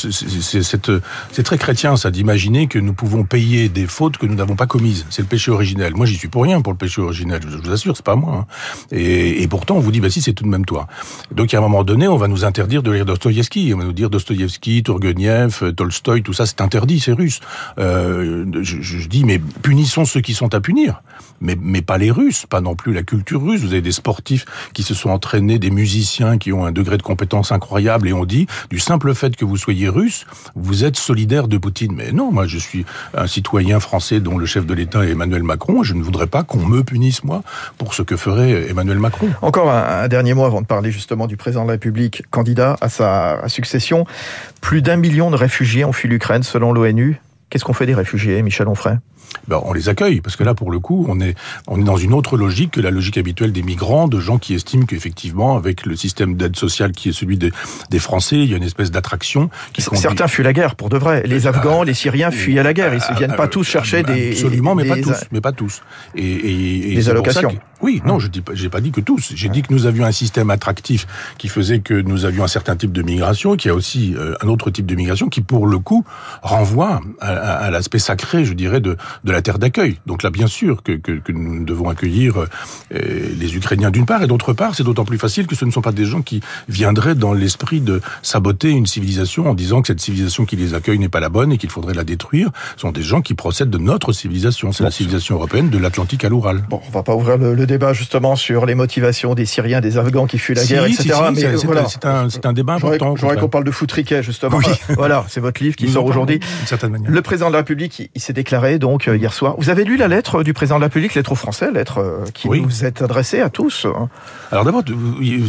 c'est 1.32 1.42
très 1.42 1.58
chrétien 1.58 1.96
ça 1.96 2.12
d'imaginer 2.12 2.68
que 2.68 2.78
nous 2.78 2.92
pouvons 2.92 3.24
payer 3.24 3.68
des 3.68 3.88
fautes 3.88 4.16
que 4.16 4.24
nous 4.26 4.36
n'avons 4.36 4.54
pas 4.54 4.68
commises. 4.68 5.06
C'est 5.10 5.22
le 5.22 5.28
péché 5.28 5.50
originel. 5.50 5.92
Moi, 5.96 6.06
j'y 6.06 6.14
suis 6.14 6.28
pour 6.28 6.44
rien 6.44 6.60
pour 6.60 6.72
le 6.72 6.78
péché 6.78 7.02
originel. 7.02 7.40
Je 7.48 7.56
vous 7.56 7.72
assure, 7.72 7.96
c'est 7.96 8.04
pas 8.04 8.14
moi. 8.14 8.46
Hein. 8.46 8.46
Et, 8.92 9.48
pourtant, 9.48 9.74
on 9.74 9.80
vous 9.80 9.90
dit, 9.90 9.98
bah 9.98 10.08
si, 10.08 10.22
c'est 10.22 10.34
tout 10.34 10.44
de 10.44 10.48
même 10.48 10.64
toi. 10.64 10.86
Donc, 11.32 11.52
à 11.52 11.58
un 11.58 11.62
moment 11.62 11.82
donné, 11.82 12.06
on 12.06 12.16
va 12.16 12.28
nous 12.28 12.44
interdire 12.44 12.84
de 12.84 12.92
lire 12.92 13.04
Dostoïevski. 13.04 13.74
On 13.74 13.78
va 13.78 13.84
nous 13.86 13.92
dire 13.92 14.08
Dostoïevski, 14.08 14.84
Turgenev, 14.84 15.72
Tolstoï, 15.74 16.22
tout 16.22 16.32
ça, 16.32 16.46
c'est 16.46 16.60
interdit, 16.60 17.00
c'est 17.00 17.12
russe. 17.12 17.40
Euh, 17.80 18.44
je, 18.62 19.08
dis, 19.08 19.24
mais 19.24 19.40
punissons 19.62 20.04
ceux 20.04 20.20
qui 20.20 20.34
sont 20.34 20.54
à 20.54 20.60
punir. 20.60 21.02
Mais, 21.40 21.82
pas 21.82 21.98
les 21.98 22.10
Russes, 22.10 22.46
pas 22.46 22.60
non 22.60 22.74
plus 22.74 22.92
la 22.92 23.02
culture 23.02 23.42
russe. 23.42 23.60
Vous 23.60 23.72
avez 23.72 23.80
des 23.80 23.92
sportifs 23.92 24.44
qui 24.72 24.82
se 24.82 24.94
sont 24.94 25.10
entraînés, 25.10 25.58
des 25.58 25.70
musiciens 25.70 26.38
qui 26.38 26.52
ont 26.52 26.64
un 26.64 26.72
degré 26.72 26.96
de 26.96 27.02
compétence 27.02 27.52
incroyable, 27.52 28.08
et 28.08 28.12
on 28.12 28.24
dit, 28.24 28.46
du 28.68 28.78
simple 28.78 29.14
fait 29.14 29.36
que 29.36 29.44
vous 29.44 29.56
soyez 29.56 29.88
russe, 29.88 30.26
vous 30.54 30.84
êtes 30.84 30.96
solidaire 30.96 31.48
de 31.48 31.58
Poutine. 31.58 31.94
Mais 31.94 32.12
non, 32.12 32.30
moi 32.30 32.46
je 32.46 32.58
suis 32.58 32.84
un 33.14 33.26
citoyen 33.26 33.80
français 33.80 34.20
dont 34.20 34.38
le 34.38 34.46
chef 34.46 34.66
de 34.66 34.74
l'État 34.74 35.04
est 35.04 35.10
Emmanuel 35.10 35.42
Macron. 35.42 35.82
Je 35.82 35.94
ne 35.94 36.02
voudrais 36.02 36.26
pas 36.26 36.42
qu'on 36.42 36.64
me 36.66 36.82
punisse, 36.82 37.24
moi, 37.24 37.42
pour 37.78 37.94
ce 37.94 38.02
que 38.02 38.16
ferait 38.16 38.68
Emmanuel 38.70 38.98
Macron. 38.98 39.28
Encore 39.42 39.70
un 39.70 40.08
dernier 40.08 40.34
mot 40.34 40.44
avant 40.44 40.60
de 40.60 40.66
parler 40.66 40.90
justement 40.90 41.26
du 41.26 41.36
président 41.36 41.62
de 41.62 41.68
la 41.68 41.72
République, 41.72 42.22
candidat 42.30 42.76
à 42.80 42.88
sa 42.88 43.48
succession. 43.48 44.04
Plus 44.60 44.82
d'un 44.82 44.96
million 44.96 45.30
de 45.30 45.36
réfugiés 45.36 45.84
ont 45.84 45.92
fui 45.92 46.08
l'Ukraine 46.08 46.42
selon 46.42 46.72
l'ONU. 46.72 47.20
Qu'est-ce 47.50 47.64
qu'on 47.64 47.72
fait 47.72 47.86
des 47.86 47.94
réfugiés, 47.94 48.40
Michel 48.42 48.68
Onfray? 48.68 48.96
Ben, 49.46 49.60
on 49.64 49.72
les 49.72 49.88
accueille 49.88 50.20
parce 50.20 50.34
que 50.34 50.42
là, 50.42 50.54
pour 50.54 50.70
le 50.70 50.80
coup, 50.80 51.06
on 51.08 51.20
est 51.20 51.36
on 51.68 51.80
est 51.80 51.84
dans 51.84 51.96
une 51.96 52.12
autre 52.12 52.36
logique 52.36 52.72
que 52.72 52.80
la 52.80 52.90
logique 52.90 53.16
habituelle 53.16 53.52
des 53.52 53.62
migrants, 53.62 54.08
de 54.08 54.18
gens 54.18 54.38
qui 54.38 54.54
estiment 54.54 54.86
qu'effectivement, 54.86 55.56
avec 55.56 55.86
le 55.86 55.94
système 55.94 56.34
d'aide 56.36 56.56
sociale 56.56 56.92
qui 56.92 57.10
est 57.10 57.12
celui 57.12 57.36
des, 57.36 57.52
des 57.90 57.98
Français, 57.98 58.38
il 58.38 58.50
y 58.50 58.54
a 58.54 58.56
une 58.56 58.64
espèce 58.64 58.90
d'attraction. 58.90 59.50
Certains 59.78 60.26
fuient 60.26 60.42
la 60.42 60.52
guerre, 60.52 60.74
pour 60.74 60.88
de 60.88 60.98
vrai. 60.98 61.22
Les 61.26 61.46
Afghans, 61.46 61.84
les 61.84 61.94
Syriens 61.94 62.30
fuient 62.30 62.58
à 62.58 62.62
la 62.62 62.72
guerre. 62.72 62.92
Ils 62.92 63.12
ne 63.12 63.18
viennent 63.18 63.36
pas 63.36 63.46
tous 63.46 63.64
chercher 63.64 64.02
des 64.02 64.30
absolument, 64.32 64.74
mais 64.74 64.82
des, 64.82 64.88
pas 64.88 65.00
tous, 65.00 65.24
mais 65.30 65.40
pas 65.40 65.52
tous. 65.52 65.82
Et, 66.16 66.24
et, 66.24 66.92
et 66.92 66.94
des 66.96 67.08
allocations. 67.08 67.50
Que, 67.50 67.56
oui, 67.82 68.02
non, 68.04 68.18
je 68.18 68.28
dis 68.28 68.40
pas, 68.40 68.52
j'ai 68.54 68.68
pas 68.68 68.80
dit 68.80 68.90
que 68.90 69.00
tous. 69.00 69.32
J'ai 69.34 69.48
dit 69.48 69.62
que 69.62 69.72
nous 69.72 69.86
avions 69.86 70.04
un 70.04 70.12
système 70.12 70.50
attractif 70.50 71.06
qui 71.38 71.48
faisait 71.48 71.78
que 71.78 71.94
nous 71.94 72.24
avions 72.24 72.44
un 72.44 72.48
certain 72.48 72.76
type 72.76 72.92
de 72.92 73.02
migration, 73.02 73.56
qui 73.56 73.68
a 73.68 73.74
aussi 73.74 74.14
euh, 74.16 74.34
un 74.42 74.48
autre 74.48 74.70
type 74.70 74.86
de 74.86 74.94
migration 74.94 75.28
qui, 75.28 75.40
pour 75.40 75.66
le 75.66 75.78
coup, 75.78 76.04
renvoie 76.42 77.00
à, 77.20 77.39
à, 77.40 77.52
à 77.54 77.70
l'aspect 77.70 77.98
sacré, 77.98 78.44
je 78.44 78.52
dirais, 78.52 78.80
de, 78.80 78.96
de 79.24 79.32
la 79.32 79.42
terre 79.42 79.58
d'accueil. 79.58 79.98
Donc 80.06 80.22
là, 80.22 80.30
bien 80.30 80.46
sûr 80.46 80.82
que, 80.82 80.92
que, 80.92 81.12
que 81.12 81.32
nous 81.32 81.64
devons 81.64 81.88
accueillir 81.88 82.38
euh, 82.38 82.46
les 83.38 83.56
Ukrainiens 83.56 83.90
d'une 83.90 84.06
part, 84.06 84.22
et 84.22 84.26
d'autre 84.26 84.52
part, 84.52 84.74
c'est 84.74 84.82
d'autant 84.82 85.04
plus 85.04 85.18
facile 85.18 85.46
que 85.46 85.56
ce 85.56 85.64
ne 85.64 85.70
sont 85.70 85.82
pas 85.82 85.92
des 85.92 86.04
gens 86.04 86.22
qui 86.22 86.40
viendraient 86.68 87.14
dans 87.14 87.32
l'esprit 87.32 87.80
de 87.80 88.00
saboter 88.22 88.70
une 88.70 88.86
civilisation 88.86 89.48
en 89.48 89.54
disant 89.54 89.80
que 89.82 89.88
cette 89.88 90.00
civilisation 90.00 90.44
qui 90.44 90.56
les 90.56 90.74
accueille 90.74 90.98
n'est 90.98 91.08
pas 91.08 91.20
la 91.20 91.28
bonne 91.28 91.52
et 91.52 91.58
qu'il 91.58 91.70
faudrait 91.70 91.94
la 91.94 92.04
détruire. 92.04 92.50
Ce 92.76 92.82
sont 92.82 92.92
des 92.92 93.02
gens 93.02 93.20
qui 93.20 93.34
procèdent 93.34 93.70
de 93.70 93.78
notre 93.78 94.12
civilisation. 94.12 94.72
C'est 94.72 94.82
bon, 94.82 94.88
la 94.88 94.90
civilisation 94.90 95.36
européenne 95.36 95.70
de 95.70 95.78
l'Atlantique 95.78 96.24
à 96.24 96.28
l'Oural. 96.28 96.64
Bon, 96.68 96.80
on 96.86 96.90
va 96.90 97.02
pas 97.02 97.14
ouvrir 97.14 97.38
le, 97.38 97.54
le 97.54 97.66
débat 97.66 97.92
justement 97.92 98.36
sur 98.36 98.66
les 98.66 98.74
motivations 98.74 99.34
des 99.34 99.46
Syriens, 99.46 99.80
des 99.80 99.98
Afghans 99.98 100.26
qui 100.26 100.38
fuient 100.38 100.54
la 100.54 100.62
si, 100.62 100.74
guerre, 100.74 100.86
si, 100.86 100.92
etc. 100.94 101.14
Si, 101.34 101.44
mais 101.44 101.54
voilà. 101.64 101.86
c'est 101.88 102.04
un, 102.04 102.28
un, 102.44 102.52
débat 102.52 102.74
important. 102.74 103.16
J'aurais 103.16 103.36
qu'on 103.36 103.48
parle 103.48 103.64
de 103.64 103.70
foutriquet 103.70 104.22
justement. 104.22 104.58
Oui. 104.58 104.64
voilà, 104.96 105.24
c'est 105.28 105.40
votre 105.40 105.62
livre 105.62 105.76
qui 105.76 105.88
sort 105.88 106.04
aujourd'hui. 106.04 106.40
manière. 106.88 107.10
Le 107.10 107.22
président 107.30 107.46
de 107.46 107.52
la 107.52 107.58
République, 107.58 107.96
il, 108.00 108.08
il 108.16 108.20
s'est 108.20 108.32
déclaré 108.32 108.80
donc 108.80 109.06
euh, 109.06 109.16
hier 109.16 109.32
soir. 109.32 109.54
Vous 109.56 109.70
avez 109.70 109.84
lu 109.84 109.96
la 109.96 110.08
lettre 110.08 110.42
du 110.42 110.52
président 110.52 110.76
de 110.76 110.80
la 110.80 110.86
République, 110.86 111.14
lettre 111.14 111.30
aux 111.30 111.36
Français, 111.36 111.70
lettre 111.70 111.98
euh, 111.98 112.24
qui 112.34 112.48
oui. 112.48 112.58
vous 112.58 112.84
est 112.84 113.02
adressée 113.02 113.40
à 113.40 113.50
tous. 113.50 113.86
hein 113.86 114.08
Alors 114.50 114.64
d'abord, 114.64 114.82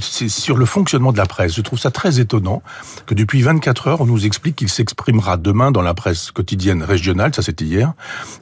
c'est 0.01 0.29
sur 0.29 0.57
le 0.57 0.65
fonctionnement 0.65 1.11
de 1.11 1.17
la 1.17 1.25
presse. 1.25 1.55
Je 1.55 1.61
trouve 1.61 1.79
ça 1.79 1.89
très 1.89 2.19
étonnant 2.19 2.61
que 3.07 3.15
depuis 3.15 3.41
24 3.41 3.87
heures, 3.87 4.01
on 4.01 4.05
nous 4.05 4.27
explique 4.27 4.57
qu'il 4.57 4.69
s'exprimera 4.69 5.37
demain 5.37 5.71
dans 5.71 5.81
la 5.81 5.95
presse 5.95 6.29
quotidienne 6.29 6.83
régionale, 6.83 7.33
ça 7.33 7.41
c'était 7.41 7.65
hier, 7.65 7.93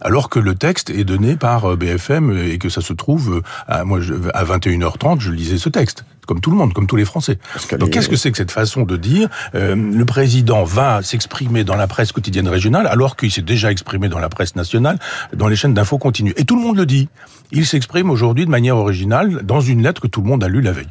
alors 0.02 0.30
que 0.30 0.40
le 0.40 0.56
texte 0.56 0.90
est 0.90 1.06
donné 1.06 1.38
par 1.38 1.72
euh, 1.72 1.76
BFM 1.78 2.38
et 2.38 2.58
que 2.58 2.68
ça 2.68 2.82
se 2.82 2.92
trouve 2.92 3.42
à, 3.70 3.86
moi, 3.86 4.00
à 4.34 4.44
21h30, 4.44 5.22
je 5.22 5.32
lisais 5.32 5.58
ce 5.58 5.70
texte 5.70 6.04
comme 6.30 6.42
tout 6.42 6.52
le 6.52 6.58
monde, 6.58 6.74
comme 6.74 6.86
tous 6.86 6.96
les 6.96 7.06
Français. 7.06 7.40
Donc 7.80 7.90
qu'est-ce 7.90 8.08
que 8.08 8.16
c'est 8.16 8.30
que 8.30 8.38
cette 8.38 8.52
façon 8.52 8.84
de 8.84 8.98
dire 8.98 9.30
euh, 9.56 9.76
le 9.76 10.06
président 10.06 10.64
va 10.64 11.02
s'exprimer 11.02 11.64
dans 11.64 11.76
la 11.76 11.88
presse 11.88 12.12
quotidienne 12.12 12.48
régionale 12.48 12.86
alors 12.86 13.16
qu'il 13.16 13.32
s'est 13.32 13.42
déjà 13.42 13.72
exprimé 13.72 14.10
dans 14.10 14.20
la 14.20 14.30
presse 14.30 14.56
nationale, 14.56 15.00
dans 15.34 15.48
les 15.48 15.56
chaînes 15.56 15.74
d'infos 15.74 15.98
continues. 15.98 16.36
Et 16.38 16.46
tout 16.46 16.56
le 16.56 16.62
monde 16.62 16.78
le 16.78 16.86
dit. 16.86 17.10
Il 17.52 17.66
s'exprime 17.66 18.12
aujourd'hui 18.12 18.46
de 18.46 18.52
manière 18.52 18.78
originale 18.78 19.42
dans 19.44 19.60
une 19.60 19.82
lettre 19.82 20.02
que 20.02 20.08
tout 20.08 20.22
le 20.22 20.28
monde 20.28 20.44
a 20.44 20.48
lue 20.48 20.62
la 20.62 20.72
veille. 20.72 20.90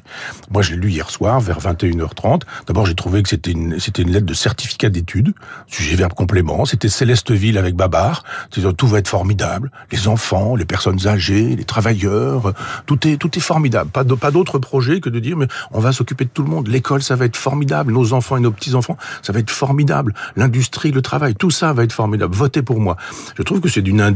Moi, 0.50 0.62
je 0.62 0.72
l'ai 0.72 0.76
lu 0.76 0.90
hier 0.90 1.08
soir 1.08 1.38
vers 1.38 1.60
21h30. 1.60 2.42
D'abord, 2.66 2.84
j'ai 2.84 2.96
trouvé 2.96 3.22
que 3.22 3.28
c'était 3.28 3.52
une, 3.52 3.78
c'était 3.78 4.02
une 4.02 4.10
lettre 4.10 4.26
de 4.26 4.34
certificat 4.34 4.88
d'études, 4.88 5.34
sujet 5.68 5.94
verbe 5.94 6.14
complément. 6.14 6.64
C'était 6.64 6.88
Célesteville 6.88 7.58
avec 7.58 7.76
Babar. 7.76 8.24
Tout 8.50 8.88
va 8.88 8.98
être 8.98 9.06
formidable. 9.06 9.70
Les 9.92 10.08
enfants, 10.08 10.56
les 10.56 10.64
personnes 10.64 11.06
âgées, 11.06 11.54
les 11.54 11.62
travailleurs, 11.62 12.52
tout 12.86 13.06
est, 13.06 13.18
tout 13.18 13.30
est 13.38 13.40
formidable. 13.40 13.90
Pas, 13.90 14.02
de, 14.02 14.14
pas 14.14 14.32
d'autre 14.32 14.58
projet 14.58 14.98
que 14.98 15.10
de 15.10 15.20
dire, 15.20 15.27
mais 15.36 15.48
on 15.72 15.80
va 15.80 15.92
s'occuper 15.92 16.24
de 16.24 16.30
tout 16.30 16.42
le 16.42 16.50
monde. 16.50 16.68
L'école, 16.68 17.02
ça 17.02 17.16
va 17.16 17.24
être 17.24 17.36
formidable. 17.36 17.92
Nos 17.92 18.12
enfants 18.12 18.36
et 18.36 18.40
nos 18.40 18.50
petits-enfants, 18.50 18.96
ça 19.22 19.32
va 19.32 19.40
être 19.40 19.50
formidable. 19.50 20.14
L'industrie, 20.36 20.92
le 20.92 21.02
travail, 21.02 21.34
tout 21.34 21.50
ça 21.50 21.72
va 21.72 21.84
être 21.84 21.92
formidable. 21.92 22.34
Votez 22.34 22.62
pour 22.62 22.80
moi. 22.80 22.96
Je 23.36 23.42
trouve 23.42 23.60
que 23.60 23.68
c'est 23.68 23.82
d'une, 23.82 24.14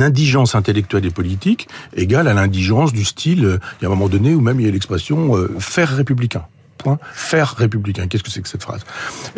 indigence 0.00 0.54
intellectuelle 0.54 1.06
et 1.06 1.10
politique 1.10 1.68
égale 1.94 2.28
à 2.28 2.34
l'indigence 2.34 2.92
du 2.92 3.04
style, 3.04 3.44
euh, 3.44 3.58
il 3.80 3.84
y 3.84 3.86
a 3.86 3.88
un 3.88 3.94
moment 3.94 4.08
donné 4.08 4.34
où 4.34 4.40
même 4.40 4.60
il 4.60 4.66
y 4.66 4.68
a 4.68 4.72
l'expression 4.72 5.36
euh, 5.36 5.54
faire 5.58 5.94
républicain 5.96 6.44
point 6.82 6.98
faire 7.14 7.54
républicain. 7.56 8.06
Qu'est-ce 8.06 8.22
que 8.22 8.30
c'est 8.30 8.42
que 8.42 8.48
cette 8.48 8.62
phrase? 8.62 8.82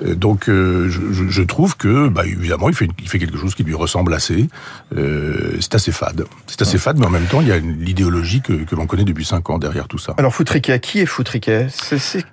Euh, 0.04 0.14
Donc, 0.14 0.48
euh, 0.48 0.88
je, 0.88 1.28
je, 1.28 1.42
trouve 1.42 1.76
que, 1.76 2.08
bah, 2.08 2.24
évidemment, 2.26 2.68
il 2.68 2.74
fait, 2.74 2.88
il 2.98 3.08
fait 3.08 3.18
quelque 3.18 3.38
chose 3.38 3.54
qui 3.54 3.62
lui 3.62 3.74
ressemble 3.74 4.14
assez. 4.14 4.48
Euh, 4.96 5.56
c'est 5.60 5.74
assez 5.74 5.92
fade. 5.92 6.24
C'est 6.46 6.62
assez 6.62 6.78
fade, 6.78 6.98
mais 6.98 7.06
en 7.06 7.10
même 7.10 7.26
temps, 7.26 7.40
il 7.40 7.48
y 7.48 7.52
a 7.52 7.58
l'idéologie 7.58 8.40
que, 8.40 8.52
que 8.52 8.74
l'on 8.74 8.86
connaît 8.86 9.04
depuis 9.04 9.24
cinq 9.24 9.50
ans 9.50 9.58
derrière 9.58 9.88
tout 9.88 9.98
ça. 9.98 10.14
Alors, 10.18 10.34
Foutriquet, 10.34 10.80
qui 10.80 11.00
est 11.00 11.06
Foutriquet? 11.06 11.68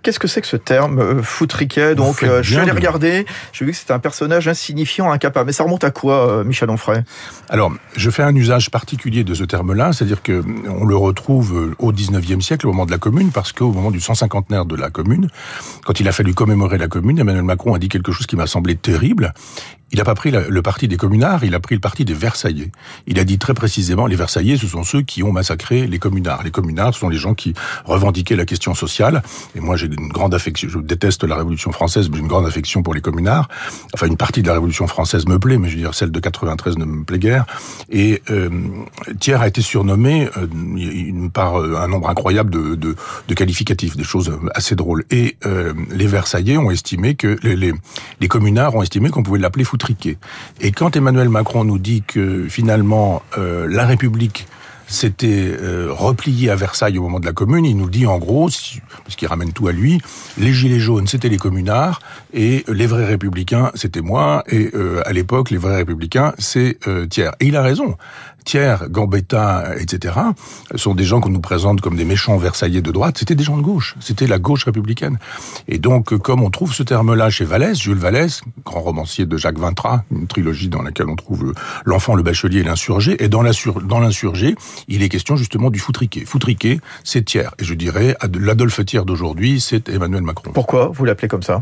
Qu'est-ce 0.02 0.20
que 0.20 0.28
c'est 0.28 0.42
que 0.42 0.48
ce 0.48 0.58
terme, 0.58 1.22
Foutriquet? 1.22 1.96
Donc, 1.96 2.24
euh, 2.24 2.42
je 2.42 2.52
suis 2.52 2.60
allé 2.60 2.72
regarder, 2.72 3.26
j'ai 3.54 3.66
vu 3.66 3.72
que 3.72 3.78
c'était 3.78 3.94
un 3.94 4.00
personnage 4.00 4.48
insignifiant, 4.48 5.12
incapable. 5.12 5.48
Mais 5.48 5.54
ça 5.54 5.64
remonte 5.64 5.84
à 5.84 5.92
quoi, 5.92 6.30
euh, 6.30 6.44
Michel 6.44 6.70
Onfray? 6.70 7.04
Alors, 7.50 7.72
je 7.96 8.10
fais 8.10 8.24
un 8.24 8.36
usage 8.36 8.72
particulier 8.72 9.24
de 9.24 9.34
ce 9.34 9.44
terme-là, 9.44 9.94
c'est-à-dire 9.94 10.22
que 10.22 10.44
on 10.68 10.86
le 10.86 10.96
retrouve 10.96 11.76
au 11.80 11.92
19e 11.92 12.42
siècle, 12.42 12.68
au 12.68 12.72
moment 12.72 12.86
de 12.86 12.92
la 12.92 12.98
Commune, 12.98 13.32
parce 13.32 13.52
qu'au 13.52 13.72
moment 13.72 13.92
du 13.92 14.00
150 14.00 14.42
de 14.50 14.76
la 14.76 14.90
Commune, 14.90 15.01
commune. 15.02 15.28
Quand 15.86 16.00
il 16.00 16.08
a 16.08 16.12
fallu 16.12 16.34
commémorer 16.34 16.78
la 16.78 16.88
commune, 16.88 17.20
Emmanuel 17.20 17.44
Macron 17.44 17.74
a 17.74 17.80
dit 17.80 17.90
quelque 17.90 18.12
chose 18.12 18.28
qui 18.28 18.36
m'a 18.36 18.48
semblé 18.48 18.76
terrible 18.76 19.34
il 19.92 19.98
n'a 19.98 20.06
pas 20.06 20.16
pris 20.16 20.32
le 20.32 20.62
parti 20.62 20.88
des 20.88 20.96
communards, 20.96 21.44
il 21.44 21.54
a 21.54 21.60
pris 21.60 21.76
le 21.76 21.82
parti 21.82 22.06
des 22.06 22.14
Versaillais. 22.14 22.72
Il 23.08 23.20
a 23.20 23.26
dit 23.26 23.38
très 23.38 23.54
précisément, 23.54 24.08
les 24.08 24.16
Versaillais, 24.16 24.56
ce 24.56 24.66
sont 24.66 24.84
ceux 24.84 25.02
qui 25.02 25.22
ont 25.22 25.34
massacré 25.34 25.86
les 25.86 26.00
communards. 26.00 26.44
Les 26.44 26.52
communards, 26.52 26.94
ce 26.94 27.02
sont 27.02 27.10
les 27.10 27.18
gens 27.18 27.34
qui 27.34 27.54
revendiquaient 27.84 28.38
la 28.38 28.46
question 28.46 28.74
sociale. 28.74 29.22
Et 29.54 29.60
moi, 29.60 29.76
j'ai 29.76 29.88
une 29.88 30.08
grande 30.08 30.34
affection, 30.34 30.70
je 30.70 30.80
déteste 30.80 31.26
la 31.26 31.36
Révolution 31.36 31.74
française, 31.74 32.10
mais 32.10 32.16
j'ai 32.16 32.22
une 32.22 32.30
grande 32.30 32.46
affection 32.46 32.84
pour 32.84 32.94
les 32.94 33.02
communards. 33.02 33.50
Enfin, 33.94 34.08
une 34.08 34.16
partie 34.16 34.42
de 34.42 34.48
la 34.48 34.54
Révolution 34.54 34.88
française 34.88 35.26
me 35.28 35.40
plaît, 35.40 35.58
mais 35.58 35.68
je 35.68 35.76
veux 35.76 35.82
dire, 35.82 35.94
celle 35.94 36.12
de 36.12 36.20
93 36.20 36.78
ne 36.78 36.86
me 36.86 37.04
plaît 37.04 37.20
guère. 37.20 37.46
Et 37.90 38.22
euh, 38.30 38.50
Thiers 39.20 39.42
a 39.42 39.48
été 39.48 39.62
surnommé 39.62 40.30
euh, 40.38 41.30
par 41.34 41.60
euh, 41.60 41.76
un 41.76 41.90
nombre 41.90 42.10
incroyable 42.10 42.50
de, 42.50 42.96
qualificatifs, 43.36 43.98
des 43.98 44.04
choses 44.04 44.32
assez 44.56 44.76
drôles. 44.76 44.91
Et 45.10 45.38
euh, 45.46 45.74
les 45.92 46.08
Versaillais 46.08 46.58
ont 46.58 46.72
estimé 46.72 47.16
que, 47.16 47.38
les, 47.44 47.74
les, 48.20 48.28
communards 48.28 48.76
ont 48.76 48.82
estimé 48.82 49.10
qu'on 49.10 49.24
pouvait 49.24 49.40
l'appeler 49.40 49.64
foot 49.64 49.82
et 50.60 50.72
quand 50.72 50.96
Emmanuel 50.96 51.30
Macron 51.30 51.64
nous 51.64 51.80
dit 51.80 52.04
que 52.06 52.48
finalement 52.48 53.22
euh, 53.38 53.68
la 53.70 53.86
République 53.86 54.48
s'était 54.88 55.54
euh, 55.62 55.88
repliée 55.90 56.50
à 56.50 56.56
Versailles 56.56 56.98
au 56.98 57.04
moment 57.04 57.20
de 57.20 57.26
la 57.26 57.32
Commune, 57.32 57.66
il 57.66 57.78
nous 57.78 57.90
dit 57.90 58.06
en 58.06 58.18
gros, 58.18 58.50
parce 59.04 59.16
qu'il 59.16 59.28
ramène 59.28 59.54
tout 59.54 59.68
à 59.68 59.72
lui, 59.72 60.02
les 60.38 60.54
gilets 60.54 60.80
jaunes 60.80 61.08
c'était 61.08 61.30
les 61.30 61.38
communards 61.38 62.02
et 62.34 62.64
les 62.68 62.88
vrais 62.88 63.06
républicains 63.06 63.72
c'était 63.76 64.02
moi 64.02 64.44
et 64.48 64.72
euh, 64.74 65.02
à 65.06 65.14
l'époque 65.14 65.50
les 65.50 65.58
vrais 65.58 65.76
républicains 65.76 66.34
c'est 66.38 66.78
Thiers. 67.10 67.32
Et 67.40 67.48
il 67.48 67.56
a 67.56 67.62
raison. 67.62 67.96
Thiers, 68.44 68.88
Gambetta, 68.90 69.76
etc., 69.80 70.16
sont 70.76 70.96
des 70.96 71.04
gens 71.04 71.22
qu'on 71.22 71.30
nous 71.30 71.42
présente 71.42 71.82
comme 71.82 71.96
des 71.96 72.06
méchants 72.06 72.38
versaillais 72.38 72.82
de 72.82 72.92
droite. 72.92 73.18
C'était 73.18 73.36
des 73.36 73.44
gens 73.44 73.58
de 73.58 73.62
gauche. 73.62 73.96
C'était 74.00 74.28
la 74.28 74.40
gauche 74.40 74.64
républicaine. 74.66 75.20
Et 75.68 75.78
donc, 75.78 76.18
comme 76.18 76.42
on 76.42 76.50
trouve 76.50 76.74
ce 76.74 76.84
terme-là 76.84 77.30
chez 77.30 77.46
Vallès, 77.46 77.80
Jules 77.80 77.98
Vallès, 77.98 78.42
grand 78.66 78.82
romancier 78.82 79.26
de 79.26 79.38
Jacques 79.38 79.60
Vintras, 79.60 80.04
une 80.12 80.28
trilogie 80.28 80.70
dans 80.70 80.82
laquelle 80.82 81.10
on 81.10 81.16
trouve 81.16 81.54
l'enfant, 81.86 82.16
le 82.16 82.24
bachelier 82.24 82.60
et 82.60 82.64
l'insurgé, 82.64 83.24
et 83.24 83.30
dans 83.30 83.42
l'insurgé, 83.44 84.56
il 84.88 85.04
est 85.04 85.10
question 85.10 85.36
justement 85.36 85.70
du 85.70 85.80
foutriqué. 85.80 86.26
Foutriqué, 86.26 86.80
c'est 87.04 87.24
Thiers. 87.24 87.50
Et 87.60 87.64
je 87.64 87.74
dirais, 87.74 88.16
l'Adolphe 88.40 88.84
Thiers 88.86 89.06
d'aujourd'hui, 89.06 89.62
c'est 89.62 89.90
Emmanuel 89.90 90.24
Macron. 90.24 90.52
Pourquoi 90.54 90.88
vous 90.88 91.06
l'appelez 91.06 91.28
comme 91.28 91.44
ça? 91.44 91.62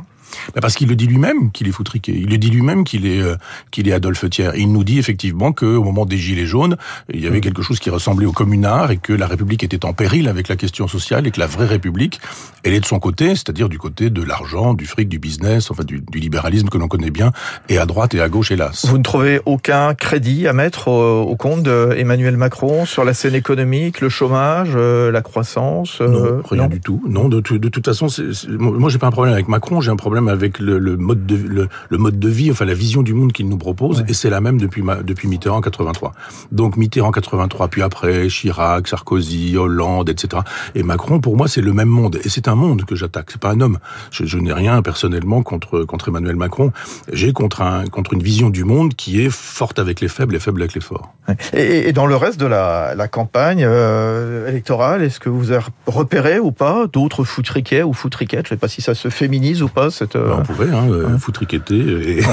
Bah, 0.54 0.62
parce 0.62 0.76
qu'il 0.76 0.90
le 0.90 0.96
dit 0.96 1.08
lui-même 1.08 1.52
qu'il 1.52 1.68
est 1.68 1.72
foutriqué. 1.72 2.14
Il 2.14 2.30
le 2.30 2.38
dit 2.38 2.50
lui-même 2.50 2.84
qu'il 2.84 3.06
est 3.06 3.22
euh, 3.22 3.36
qu'il 3.72 3.88
est 3.88 3.94
Adolphe 3.94 4.30
Thiers. 4.30 4.52
il 4.56 4.72
nous 4.72 4.84
dit 4.84 5.00
effectivement 5.00 5.52
que 5.52 5.66
au 5.66 5.84
moment 5.84 6.06
des 6.06 6.18
Gilets 6.18 6.46
jaunes, 6.46 6.78
il 7.14 7.22
y 7.22 7.28
avait 7.28 7.42
quelque 7.42 7.62
chose 7.62 7.80
qui 7.80 7.90
ressemblait 7.90 8.26
au 8.26 8.32
communard 8.32 8.92
et 8.92 8.98
que 8.98 9.14
la 9.14 9.28
République 9.28 9.64
était 9.64 9.86
en 9.86 9.94
péril 9.94 10.28
avec 10.28 10.48
la 10.48 10.56
question 10.56 10.88
sociale 10.88 11.28
et 11.28 11.32
que 11.32 11.40
la 11.40 11.48
vraie 11.48 11.66
République, 11.66 12.20
elle 12.64 12.74
est 12.74 12.80
de 12.80 12.86
son 12.86 13.00
côté, 13.00 13.30
c'est-à-dire 13.30 13.70
du 13.70 13.78
côté 13.78 14.10
de 14.10 14.24
l'argent, 14.24 14.74
du 14.74 14.86
fric, 14.86 15.10
du 15.10 15.20
business, 15.20 15.72
enfin 15.72 15.84
du, 15.84 16.02
du 16.02 16.20
libéralisme 16.20 16.70
que 16.70 16.78
l'on 16.78 16.88
connaît 16.88 17.12
bien, 17.12 17.32
et 17.70 17.78
à 17.78 17.86
droite 17.86 18.14
et 18.14 18.22
à 18.22 18.30
gauche, 18.30 18.52
hélas. 18.52 18.86
Vous 18.86 18.98
ne 18.98 19.04
trouvez 19.04 19.40
aucun 19.46 19.94
crédit 19.94 20.48
à 20.48 20.54
mettre 20.54 20.88
au, 20.90 21.36
compte 21.36 21.64
d'Emmanuel 21.64 22.38
Macron 22.38 22.86
sur 22.86 23.06
la 23.06 23.14
scène 23.14 23.36
économique, 23.36 24.02
le 24.02 24.10
chômage, 24.10 24.72
euh, 24.76 25.12
la 25.12 25.22
croissance 25.22 26.02
euh, 26.02 26.08
Non, 26.08 26.42
rien 26.50 26.68
du 26.68 26.82
tout. 26.82 27.02
Non, 27.08 27.30
de, 27.30 27.40
de 27.40 27.70
toute 27.70 27.86
façon, 27.86 28.10
c'est, 28.10 28.24
moi 28.50 28.90
j'ai 28.90 28.98
pas 28.98 29.08
un 29.08 29.12
problème 29.12 29.34
avec 29.34 29.48
Macron, 29.48 29.82
j'ai 29.82 29.92
un 29.92 29.96
problème 29.96 30.19
avec 30.28 30.60
le, 30.60 30.80
le 30.80 30.98
mode 30.98 31.26
de 31.26 31.36
le, 31.36 31.68
le, 31.90 31.98
mode 31.98 32.20
de 32.20 32.30
vie, 32.30 32.52
enfin 32.52 32.66
la 32.66 32.74
vision 32.74 33.02
du 33.02 33.14
monde 33.14 33.32
qu'il 33.32 33.48
nous 33.48 33.58
propose, 33.58 34.04
et 34.08 34.14
c'est 34.14 34.30
la 34.30 34.42
même 34.42 34.60
depuis 34.60 34.84
depuis 35.04 35.28
Mitterrand 35.28 35.62
83. 35.62 36.14
Donc 36.52 36.78
Mitterrand 36.78 37.12
83, 37.12 37.68
puis 37.68 37.82
après 37.82 38.28
Chirac, 38.28 38.88
Sarkozy, 38.88 39.58
Hollande, 39.58 40.10
etc. 40.10 40.44
Et 40.76 40.84
Macron, 40.84 41.20
pour 41.20 41.38
moi, 41.38 41.48
c'est 41.48 41.62
le 41.62 41.74
même 41.74 41.88
monde, 41.88 42.20
et 42.24 42.30
c'est 42.30 42.48
un 42.48 42.56
monde 42.56 42.86
que 42.86 42.96
j'attaque. 42.96 43.30
C'est 43.32 43.42
pas 43.42 43.52
un 43.52 43.62
homme. 43.62 43.80
Je, 44.12 44.26
je 44.26 44.38
n'ai 44.38 44.54
rien 44.54 44.82
personnellement 44.82 45.44
contre 45.44 45.84
contre 45.84 46.10
Emmanuel 46.10 46.36
Macron. 46.36 46.72
J'ai 47.12 47.34
contre 47.34 47.62
un 47.62 47.86
contre 47.86 48.14
une 48.14 48.24
vision 48.24 48.50
du 48.50 48.64
monde 48.64 48.96
qui 48.96 49.22
est 49.22 49.30
forte 49.30 49.80
avec 49.80 50.02
les 50.02 50.08
faibles 50.08 50.36
et 50.36 50.40
faible 50.40 50.62
avec 50.62 50.74
les 50.74 50.82
forts. 50.82 51.14
Et, 51.54 51.90
et 51.90 51.94
dans 51.94 52.06
le 52.06 52.16
reste 52.16 52.40
de 52.40 52.46
la, 52.46 52.96
la 52.96 53.08
campagne 53.08 53.64
euh, 53.64 54.48
électorale, 54.48 55.04
est-ce 55.04 55.20
que 55.20 55.30
vous 55.30 55.52
avez 55.52 55.64
repéré 55.86 56.40
ou 56.40 56.52
pas 56.52 56.88
d'autres 56.88 57.24
foutriquets 57.24 57.84
ou 57.84 57.94
foutriquettes? 57.94 58.46
Je 58.46 58.50
sais 58.50 58.58
pas 58.58 58.68
si 58.68 58.82
ça 58.82 58.96
se 58.96 59.10
féminise 59.10 59.62
ou 59.62 59.68
pas 59.68 59.92
cette. 59.92 60.09
Euh, 60.16 60.36
on 60.38 60.44
pouvait 60.44 60.70
hein, 60.70 60.90
euh, 60.90 61.18
foutriqueter 61.18 61.76
et, 62.18 62.24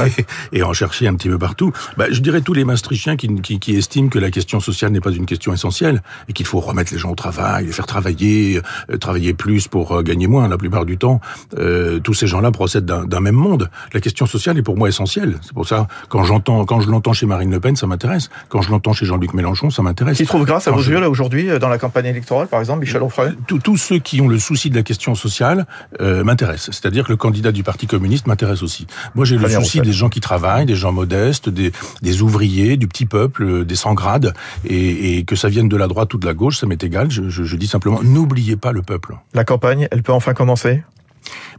et, 0.52 0.62
en 0.62 0.72
chercher 0.72 1.08
un 1.08 1.14
petit 1.14 1.28
peu 1.28 1.38
partout. 1.38 1.72
Bah, 1.96 2.06
je 2.10 2.20
dirais 2.20 2.40
tous 2.40 2.54
les 2.54 2.64
maastrichiens 2.64 3.16
qui, 3.16 3.34
qui, 3.40 3.58
qui 3.58 3.76
estiment 3.76 4.08
que 4.08 4.18
la 4.18 4.30
question 4.30 4.60
sociale 4.60 4.92
n'est 4.92 5.00
pas 5.00 5.10
une 5.10 5.26
question 5.26 5.52
essentielle 5.52 6.02
et 6.28 6.32
qu'il 6.32 6.46
faut 6.46 6.60
remettre 6.60 6.92
les 6.92 6.98
gens 6.98 7.10
au 7.10 7.14
travail, 7.14 7.66
les 7.66 7.72
faire 7.72 7.86
travailler, 7.86 8.60
travailler 9.00 9.34
plus 9.34 9.68
pour 9.68 10.02
gagner 10.02 10.26
moins 10.26 10.48
la 10.48 10.58
plupart 10.58 10.84
du 10.84 10.98
temps. 10.98 11.20
Euh, 11.58 12.00
tous 12.00 12.14
ces 12.14 12.26
gens-là 12.26 12.50
procèdent 12.50 12.84
d'un 12.84 13.20
même 13.20 13.34
monde. 13.34 13.70
La 13.92 14.00
question 14.00 14.26
sociale 14.26 14.58
est 14.58 14.62
pour 14.62 14.76
moi 14.76 14.88
essentielle. 14.88 15.38
C'est 15.42 15.52
pour 15.52 15.66
ça 15.66 15.88
quand 16.08 16.24
j'entends, 16.24 16.64
quand 16.64 16.80
je 16.80 16.90
l'entends 16.90 17.12
chez 17.12 17.26
Marine 17.26 17.50
Le 17.50 17.60
Pen, 17.60 17.76
ça 17.76 17.86
m'intéresse. 17.86 18.30
Quand 18.48 18.62
je 18.62 18.70
l'entends 18.70 18.92
chez 18.92 19.06
Jean-Luc 19.06 19.34
Mélenchon, 19.34 19.70
ça 19.70 19.82
m'intéresse. 19.82 20.16
Qui 20.16 20.26
trouve 20.26 20.44
grâce 20.44 20.68
à 20.68 20.70
vos 20.70 20.82
yeux 20.82 21.00
là 21.00 21.10
aujourd'hui 21.10 21.48
dans 21.58 21.68
la 21.68 21.78
campagne 21.78 22.06
électorale, 22.06 22.48
par 22.48 22.60
exemple, 22.60 22.80
Michel 22.80 23.02
Onfray 23.02 23.32
Tous 23.46 23.76
ceux 23.76 23.98
qui 23.98 24.20
ont 24.20 24.28
le 24.28 24.38
souci 24.38 24.70
de 24.70 24.76
la 24.76 24.82
question 24.82 25.14
sociale 25.14 25.66
euh, 26.00 26.24
m'intéressent. 26.24 26.76
C'est-à-dire 26.76 27.04
que 27.04 27.10
le 27.10 27.16
candidat 27.16 27.52
du 27.52 27.62
Parti 27.66 27.88
communiste 27.88 28.28
m'intéresse 28.28 28.62
aussi. 28.62 28.86
Moi, 29.16 29.24
j'ai 29.24 29.36
le 29.36 29.48
souci 29.48 29.80
des 29.80 29.92
gens 29.92 30.08
qui 30.08 30.20
travaillent, 30.20 30.66
des 30.66 30.76
gens 30.76 30.92
modestes, 30.92 31.48
des, 31.48 31.72
des 32.00 32.22
ouvriers, 32.22 32.76
du 32.76 32.86
petit 32.86 33.06
peuple, 33.06 33.42
euh, 33.42 33.64
des 33.64 33.74
sans 33.74 33.92
grades, 33.92 34.34
et, 34.64 35.18
et, 35.18 35.24
que 35.24 35.34
ça 35.34 35.48
vienne 35.48 35.68
de 35.68 35.76
la 35.76 35.88
droite 35.88 36.14
ou 36.14 36.18
de 36.18 36.26
la 36.26 36.32
gauche, 36.32 36.58
ça 36.58 36.66
m'est 36.66 36.82
égal. 36.84 37.10
Je, 37.10 37.28
je, 37.28 37.42
je 37.42 37.56
dis 37.56 37.66
simplement, 37.66 38.00
n'oubliez 38.04 38.56
pas 38.56 38.70
le 38.70 38.82
peuple. 38.82 39.16
La 39.34 39.44
campagne, 39.44 39.88
elle 39.90 40.04
peut 40.04 40.12
enfin 40.12 40.32
commencer? 40.32 40.84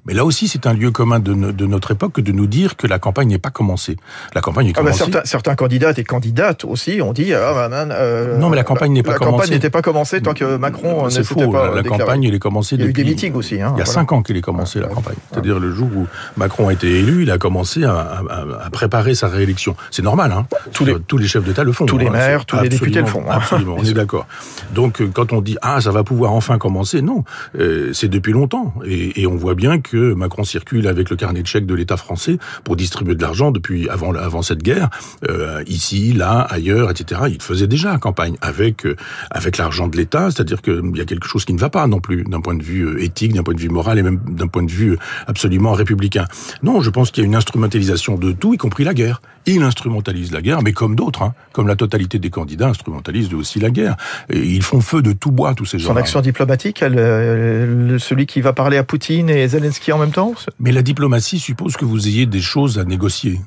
Mais 0.08 0.14
là 0.14 0.24
aussi, 0.24 0.48
c'est 0.48 0.66
un 0.66 0.74
lieu 0.74 0.90
commun 0.92 1.20
de, 1.20 1.34
de, 1.34 1.66
notre 1.66 1.92
époque 1.92 2.22
de 2.22 2.32
nous 2.32 2.48
dire 2.48 2.78
que 2.78 2.88
la 2.88 2.98
campagne 2.98 3.28
n'est 3.28 3.40
pas 3.40 3.50
commencée. 3.50 3.98
La 4.34 4.40
campagne 4.40 4.68
est 4.68 4.74
ah 4.78 4.82
bah, 4.82 4.92
commencée. 4.92 5.00
certains, 5.00 5.26
certains, 5.26 5.56
candidats 5.56 5.92
et 5.98 6.04
candidates 6.06 6.64
aussi 6.64 7.02
ont 7.02 7.12
dit. 7.12 7.34
Ah, 7.34 7.68
bah, 7.70 7.70
euh, 7.92 8.38
non, 8.38 8.50
mais 8.50 8.56
la 8.56 8.64
campagne 8.64 8.94
n'est 8.94 9.04
pas 9.04 9.12
la 9.12 9.18
commencée. 9.18 9.32
La 9.32 9.38
campagne 9.38 9.54
n'était 9.56 9.70
pas 9.70 9.82
commencée 9.82 10.22
tant 10.22 10.34
que 10.34 10.56
Macron 10.56 11.06
ne 11.06 11.10
s'était 11.10 11.48
pas. 11.48 11.76
La, 11.76 11.82
déclaré. 11.82 12.04
campagne, 12.04 12.24
elle 12.24 12.36
est 12.36 12.40
commencée. 12.40 12.76
Il 12.76 12.82
y 12.82 12.84
a 12.86 12.88
depuis, 12.88 13.02
eu 13.02 13.06
des 13.06 13.12
meetings 13.12 13.34
aussi. 13.34 13.56
Hein, 13.56 13.58
il 13.58 13.62
y 13.62 13.64
a 13.66 13.70
voilà. 13.70 13.86
cinq 13.86 14.14
ans 14.14 14.22
qu'elle 14.22 14.38
est 14.38 14.42
commencée 14.42 14.80
la 14.80 14.88
campagne. 14.88 15.18
C'est-à-dire 15.32 15.60
le 15.60 15.72
jour 15.74 15.90
où 15.94 16.08
Macron 16.38 16.70
a 16.70 16.74
été 16.74 16.88
élu, 17.00 17.24
il 17.24 17.32
a 17.32 17.38
commencé 17.38 17.84
à, 17.84 17.98
à, 17.98 18.66
à 18.66 18.70
préparer 18.70 19.14
sa 19.14 19.28
réélection. 19.28 19.76
C'est 19.92 20.04
normal. 20.04 20.32
Hein. 20.32 20.48
Tous 20.72 20.86
les, 20.86 20.96
tous 21.02 21.18
les 21.18 21.28
chefs 21.28 21.44
d'État 21.44 21.66
le 21.66 21.74
font. 21.74 21.86
Tous 21.86 21.98
les 21.98 22.08
hein. 22.08 22.12
maires, 22.12 22.46
tous 22.46 22.58
les 22.62 22.70
députés 22.70 23.02
le 23.02 23.08
font. 23.08 23.24
Hein. 23.28 23.36
Absolument. 23.38 23.76
on 23.78 23.84
est 23.84 23.94
d'accord. 23.94 24.26
Donc 24.74 25.02
quand 25.12 25.34
on 25.34 25.42
dit 25.42 25.58
ah 25.62 25.82
ça 25.82 25.92
va 25.92 26.06
pouvoir 26.06 26.32
enfin 26.32 26.58
commencer, 26.58 27.02
non, 27.02 27.26
euh, 27.60 27.92
c'est 27.92 28.08
depuis 28.08 28.32
longtemps. 28.32 28.74
Et, 28.86 29.22
et 29.22 29.28
on 29.28 29.36
voit 29.36 29.56
bien 29.56 29.82
que 29.82 29.97
Macron 30.00 30.44
circule 30.44 30.88
avec 30.88 31.10
le 31.10 31.16
carnet 31.16 31.42
de 31.42 31.48
chèques 31.48 31.66
de 31.66 31.76
l'État 31.76 31.98
français 31.98 32.38
pour 32.64 32.76
distribuer 32.76 33.16
de 33.16 33.22
l'argent 33.22 33.52
depuis 33.52 33.90
avant 33.90 34.42
cette 34.42 34.64
guerre, 34.64 34.90
euh, 35.30 35.64
ici, 35.68 36.14
là, 36.14 36.42
ailleurs, 36.42 36.90
etc. 36.90 37.22
Il 37.30 37.42
faisait 37.42 37.68
déjà 37.68 37.98
campagne 37.98 38.38
avec 38.42 38.86
euh, 38.86 38.96
avec 39.32 39.58
l'argent 39.58 39.88
de 39.88 39.98
l'État, 39.98 40.32
c'est-à-dire 40.32 40.62
qu'il 40.62 40.96
y 40.96 41.02
a 41.02 41.06
quelque 41.06 41.28
chose 41.28 41.46
qui 41.46 41.54
ne 41.54 41.60
va 41.60 41.70
pas 41.70 41.86
non 41.88 42.00
plus 42.00 42.24
d'un 42.24 42.42
point 42.42 42.56
de 42.56 42.64
vue 42.64 43.02
éthique, 43.02 43.34
d'un 43.34 43.44
point 43.44 43.54
de 43.54 43.60
vue 43.60 43.70
moral 43.70 44.00
et 44.00 44.04
même 44.04 44.20
d'un 44.28 44.48
point 44.48 44.64
de 44.64 44.72
vue 44.72 44.98
absolument 45.28 45.74
républicain. 45.74 46.26
Non, 46.64 46.82
je 46.82 46.90
pense 46.90 47.12
qu'il 47.12 47.24
y 47.24 47.26
a 47.26 47.28
une 47.28 47.36
instrumentalisation 47.36 48.18
de 48.18 48.32
tout, 48.32 48.54
y 48.54 48.58
compris 48.58 48.84
la 48.84 48.94
guerre. 48.94 49.22
Il 49.48 49.64
instrumentalise 49.64 50.32
la 50.34 50.42
guerre, 50.42 50.62
mais 50.62 50.74
comme 50.74 50.96
d'autres, 50.96 51.22
hein, 51.22 51.34
comme 51.54 51.68
la 51.68 51.76
totalité 51.76 52.20
des 52.20 52.30
candidats 52.30 52.68
instrumentalisent 52.68 53.34
aussi 53.34 53.60
la 53.60 53.70
guerre. 53.70 53.96
Et 54.30 54.40
ils 54.40 54.62
font 54.62 54.82
feu 54.82 55.02
de 55.02 55.14
tout 55.14 55.32
bois, 55.32 55.54
tous 55.54 55.66
ces 55.66 55.80
gens. 55.80 55.90
Son 55.90 55.98
action 55.98 56.20
diplomatique, 56.20 56.82
elle, 56.82 56.98
euh, 56.98 57.98
celui 57.98 58.26
qui 58.26 58.42
va 58.42 58.52
parler 58.52 58.78
à 58.78 58.84
Poutine 58.84 59.30
et 59.30 59.48
Zelensky 59.48 59.92
en 59.94 59.98
même 59.98 60.12
temps 60.12 60.34
Mais 60.60 60.72
la 60.72 60.82
diplomatie 60.82 61.40
suppose 61.40 61.78
que 61.78 61.86
vous 61.86 62.08
ayez 62.08 62.26
des 62.26 62.42
choses 62.42 62.78
à 62.78 62.84
négocier. 62.84 63.40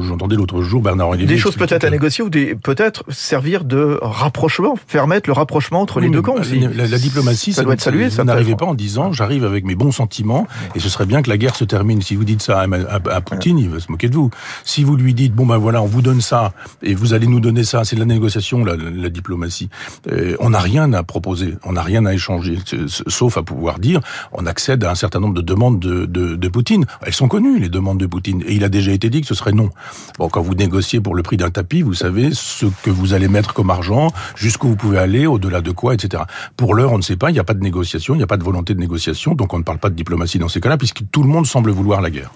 J'entendais 0.00 0.36
l'autre 0.36 0.62
jour 0.62 0.82
Bernard 0.82 1.08
Henry. 1.08 1.26
Des 1.26 1.38
choses 1.38 1.56
peut-être 1.56 1.84
à 1.84 1.90
négocier 1.90 2.22
ou 2.24 2.30
peut-être 2.30 3.04
servir 3.08 3.64
de 3.64 3.98
rapprochement, 4.02 4.76
permettre 4.90 5.28
le 5.28 5.32
rapprochement 5.32 5.80
entre 5.80 5.98
oui, 5.98 6.06
les 6.06 6.10
deux 6.10 6.22
camps. 6.22 6.36
La, 6.74 6.86
la 6.86 6.98
diplomatie, 6.98 7.52
ça 7.52 7.62
doit 7.62 7.74
être 7.74 7.80
salué. 7.80 8.08
Vous 8.08 8.24
n'arrivez 8.24 8.56
pas 8.56 8.66
en 8.66 8.74
disant 8.74 9.12
j'arrive 9.12 9.44
avec 9.44 9.64
mes 9.64 9.74
bons 9.74 9.92
sentiments 9.92 10.46
et 10.74 10.80
ce 10.80 10.88
serait 10.88 11.06
bien 11.06 11.22
que 11.22 11.30
la 11.30 11.36
guerre 11.36 11.56
se 11.56 11.64
termine. 11.64 12.02
Si 12.02 12.14
vous 12.14 12.24
dites 12.24 12.42
ça 12.42 12.60
à, 12.60 12.64
à, 12.64 13.16
à 13.16 13.20
Poutine, 13.20 13.58
il 13.58 13.68
va 13.68 13.80
se 13.80 13.90
moquer 13.90 14.08
de 14.08 14.14
vous. 14.14 14.30
Si 14.64 14.84
vous 14.84 14.96
lui 14.96 15.14
dites 15.14 15.34
bon 15.34 15.43
ben 15.46 15.58
voilà, 15.58 15.82
on 15.82 15.86
vous 15.86 16.02
donne 16.02 16.20
ça 16.20 16.52
et 16.82 16.94
vous 16.94 17.14
allez 17.14 17.26
nous 17.26 17.40
donner 17.40 17.64
ça, 17.64 17.84
c'est 17.84 17.96
de 17.96 18.00
la 18.00 18.06
négociation, 18.06 18.64
la, 18.64 18.76
la 18.76 19.08
diplomatie. 19.08 19.68
Euh, 20.10 20.36
on 20.40 20.50
n'a 20.50 20.60
rien 20.60 20.92
à 20.92 21.02
proposer, 21.02 21.56
on 21.64 21.72
n'a 21.72 21.82
rien 21.82 22.06
à 22.06 22.12
échanger, 22.12 22.58
sauf 22.88 23.36
à 23.36 23.42
pouvoir 23.42 23.78
dire 23.78 24.00
on 24.32 24.46
accède 24.46 24.84
à 24.84 24.90
un 24.90 24.94
certain 24.94 25.20
nombre 25.20 25.34
de 25.34 25.42
demandes 25.42 25.78
de, 25.80 26.06
de, 26.06 26.36
de 26.36 26.48
Poutine. 26.48 26.86
Elles 27.02 27.14
sont 27.14 27.28
connues 27.28 27.58
les 27.58 27.68
demandes 27.68 27.98
de 27.98 28.06
Poutine 28.06 28.42
et 28.46 28.54
il 28.54 28.64
a 28.64 28.68
déjà 28.68 28.92
été 28.92 29.10
dit 29.10 29.20
que 29.20 29.26
ce 29.26 29.34
serait 29.34 29.52
non. 29.52 29.70
Bon, 30.18 30.28
quand 30.28 30.42
vous 30.42 30.54
négociez 30.54 31.00
pour 31.00 31.14
le 31.14 31.22
prix 31.22 31.36
d'un 31.36 31.50
tapis, 31.50 31.82
vous 31.82 31.94
savez 31.94 32.30
ce 32.32 32.66
que 32.82 32.90
vous 32.90 33.12
allez 33.14 33.28
mettre 33.28 33.54
comme 33.54 33.70
argent, 33.70 34.08
jusqu'où 34.36 34.68
vous 34.68 34.76
pouvez 34.76 34.98
aller, 34.98 35.26
au-delà 35.26 35.60
de 35.60 35.70
quoi, 35.70 35.94
etc. 35.94 36.22
Pour 36.56 36.74
l'heure, 36.74 36.92
on 36.92 36.98
ne 36.98 37.02
sait 37.02 37.16
pas, 37.16 37.30
il 37.30 37.34
n'y 37.34 37.38
a 37.38 37.44
pas 37.44 37.54
de 37.54 37.60
négociation, 37.60 38.14
il 38.14 38.18
n'y 38.18 38.24
a 38.24 38.26
pas 38.26 38.36
de 38.36 38.44
volonté 38.44 38.74
de 38.74 38.80
négociation, 38.80 39.34
donc 39.34 39.52
on 39.54 39.58
ne 39.58 39.64
parle 39.64 39.78
pas 39.78 39.90
de 39.90 39.94
diplomatie 39.94 40.38
dans 40.38 40.48
ces 40.48 40.60
cas-là, 40.60 40.76
puisque 40.76 41.02
tout 41.10 41.22
le 41.22 41.28
monde 41.28 41.46
semble 41.46 41.70
vouloir 41.70 42.00
la 42.00 42.10
guerre. 42.10 42.30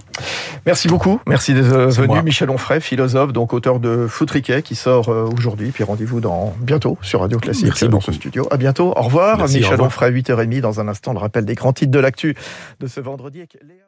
Merci 0.67 0.89
beaucoup, 0.89 1.21
merci 1.27 1.55
d'être 1.55 1.67
venu, 1.67 2.23
Michel 2.23 2.51
Onfray, 2.51 2.81
philosophe, 2.99 3.33
donc 3.33 3.53
auteur 3.53 3.79
de 3.79 4.09
Foutriquet, 4.09 4.63
qui 4.63 4.75
sort 4.75 5.09
aujourd'hui. 5.09 5.71
Puis 5.71 5.85
rendez-vous 5.85 6.21
dans 6.21 6.53
bientôt 6.61 6.99
sur 7.01 7.21
Radio 7.21 7.39
Classique 7.39 7.67
Merci 7.67 7.85
dans 7.85 7.91
beaucoup. 7.93 8.07
ce 8.07 8.13
studio. 8.13 8.49
À 8.51 8.57
bientôt. 8.57 8.93
Au 8.97 9.03
revoir. 9.03 9.39
Merci, 9.39 9.55
au 9.55 9.59
Michel 9.59 9.73
revoir. 9.75 9.87
Onfray, 9.87 10.11
8h30. 10.13 10.61
Dans 10.61 10.81
un 10.81 10.89
instant, 10.89 11.13
le 11.13 11.21
rappel 11.21 11.45
des 11.45 11.55
grands 11.55 11.73
titres 11.73 11.93
de 11.93 11.99
l'actu 12.01 12.35
de 12.81 12.87
ce 12.89 12.99
vendredi. 13.01 13.39
avec 13.39 13.55
Léa- 13.63 13.88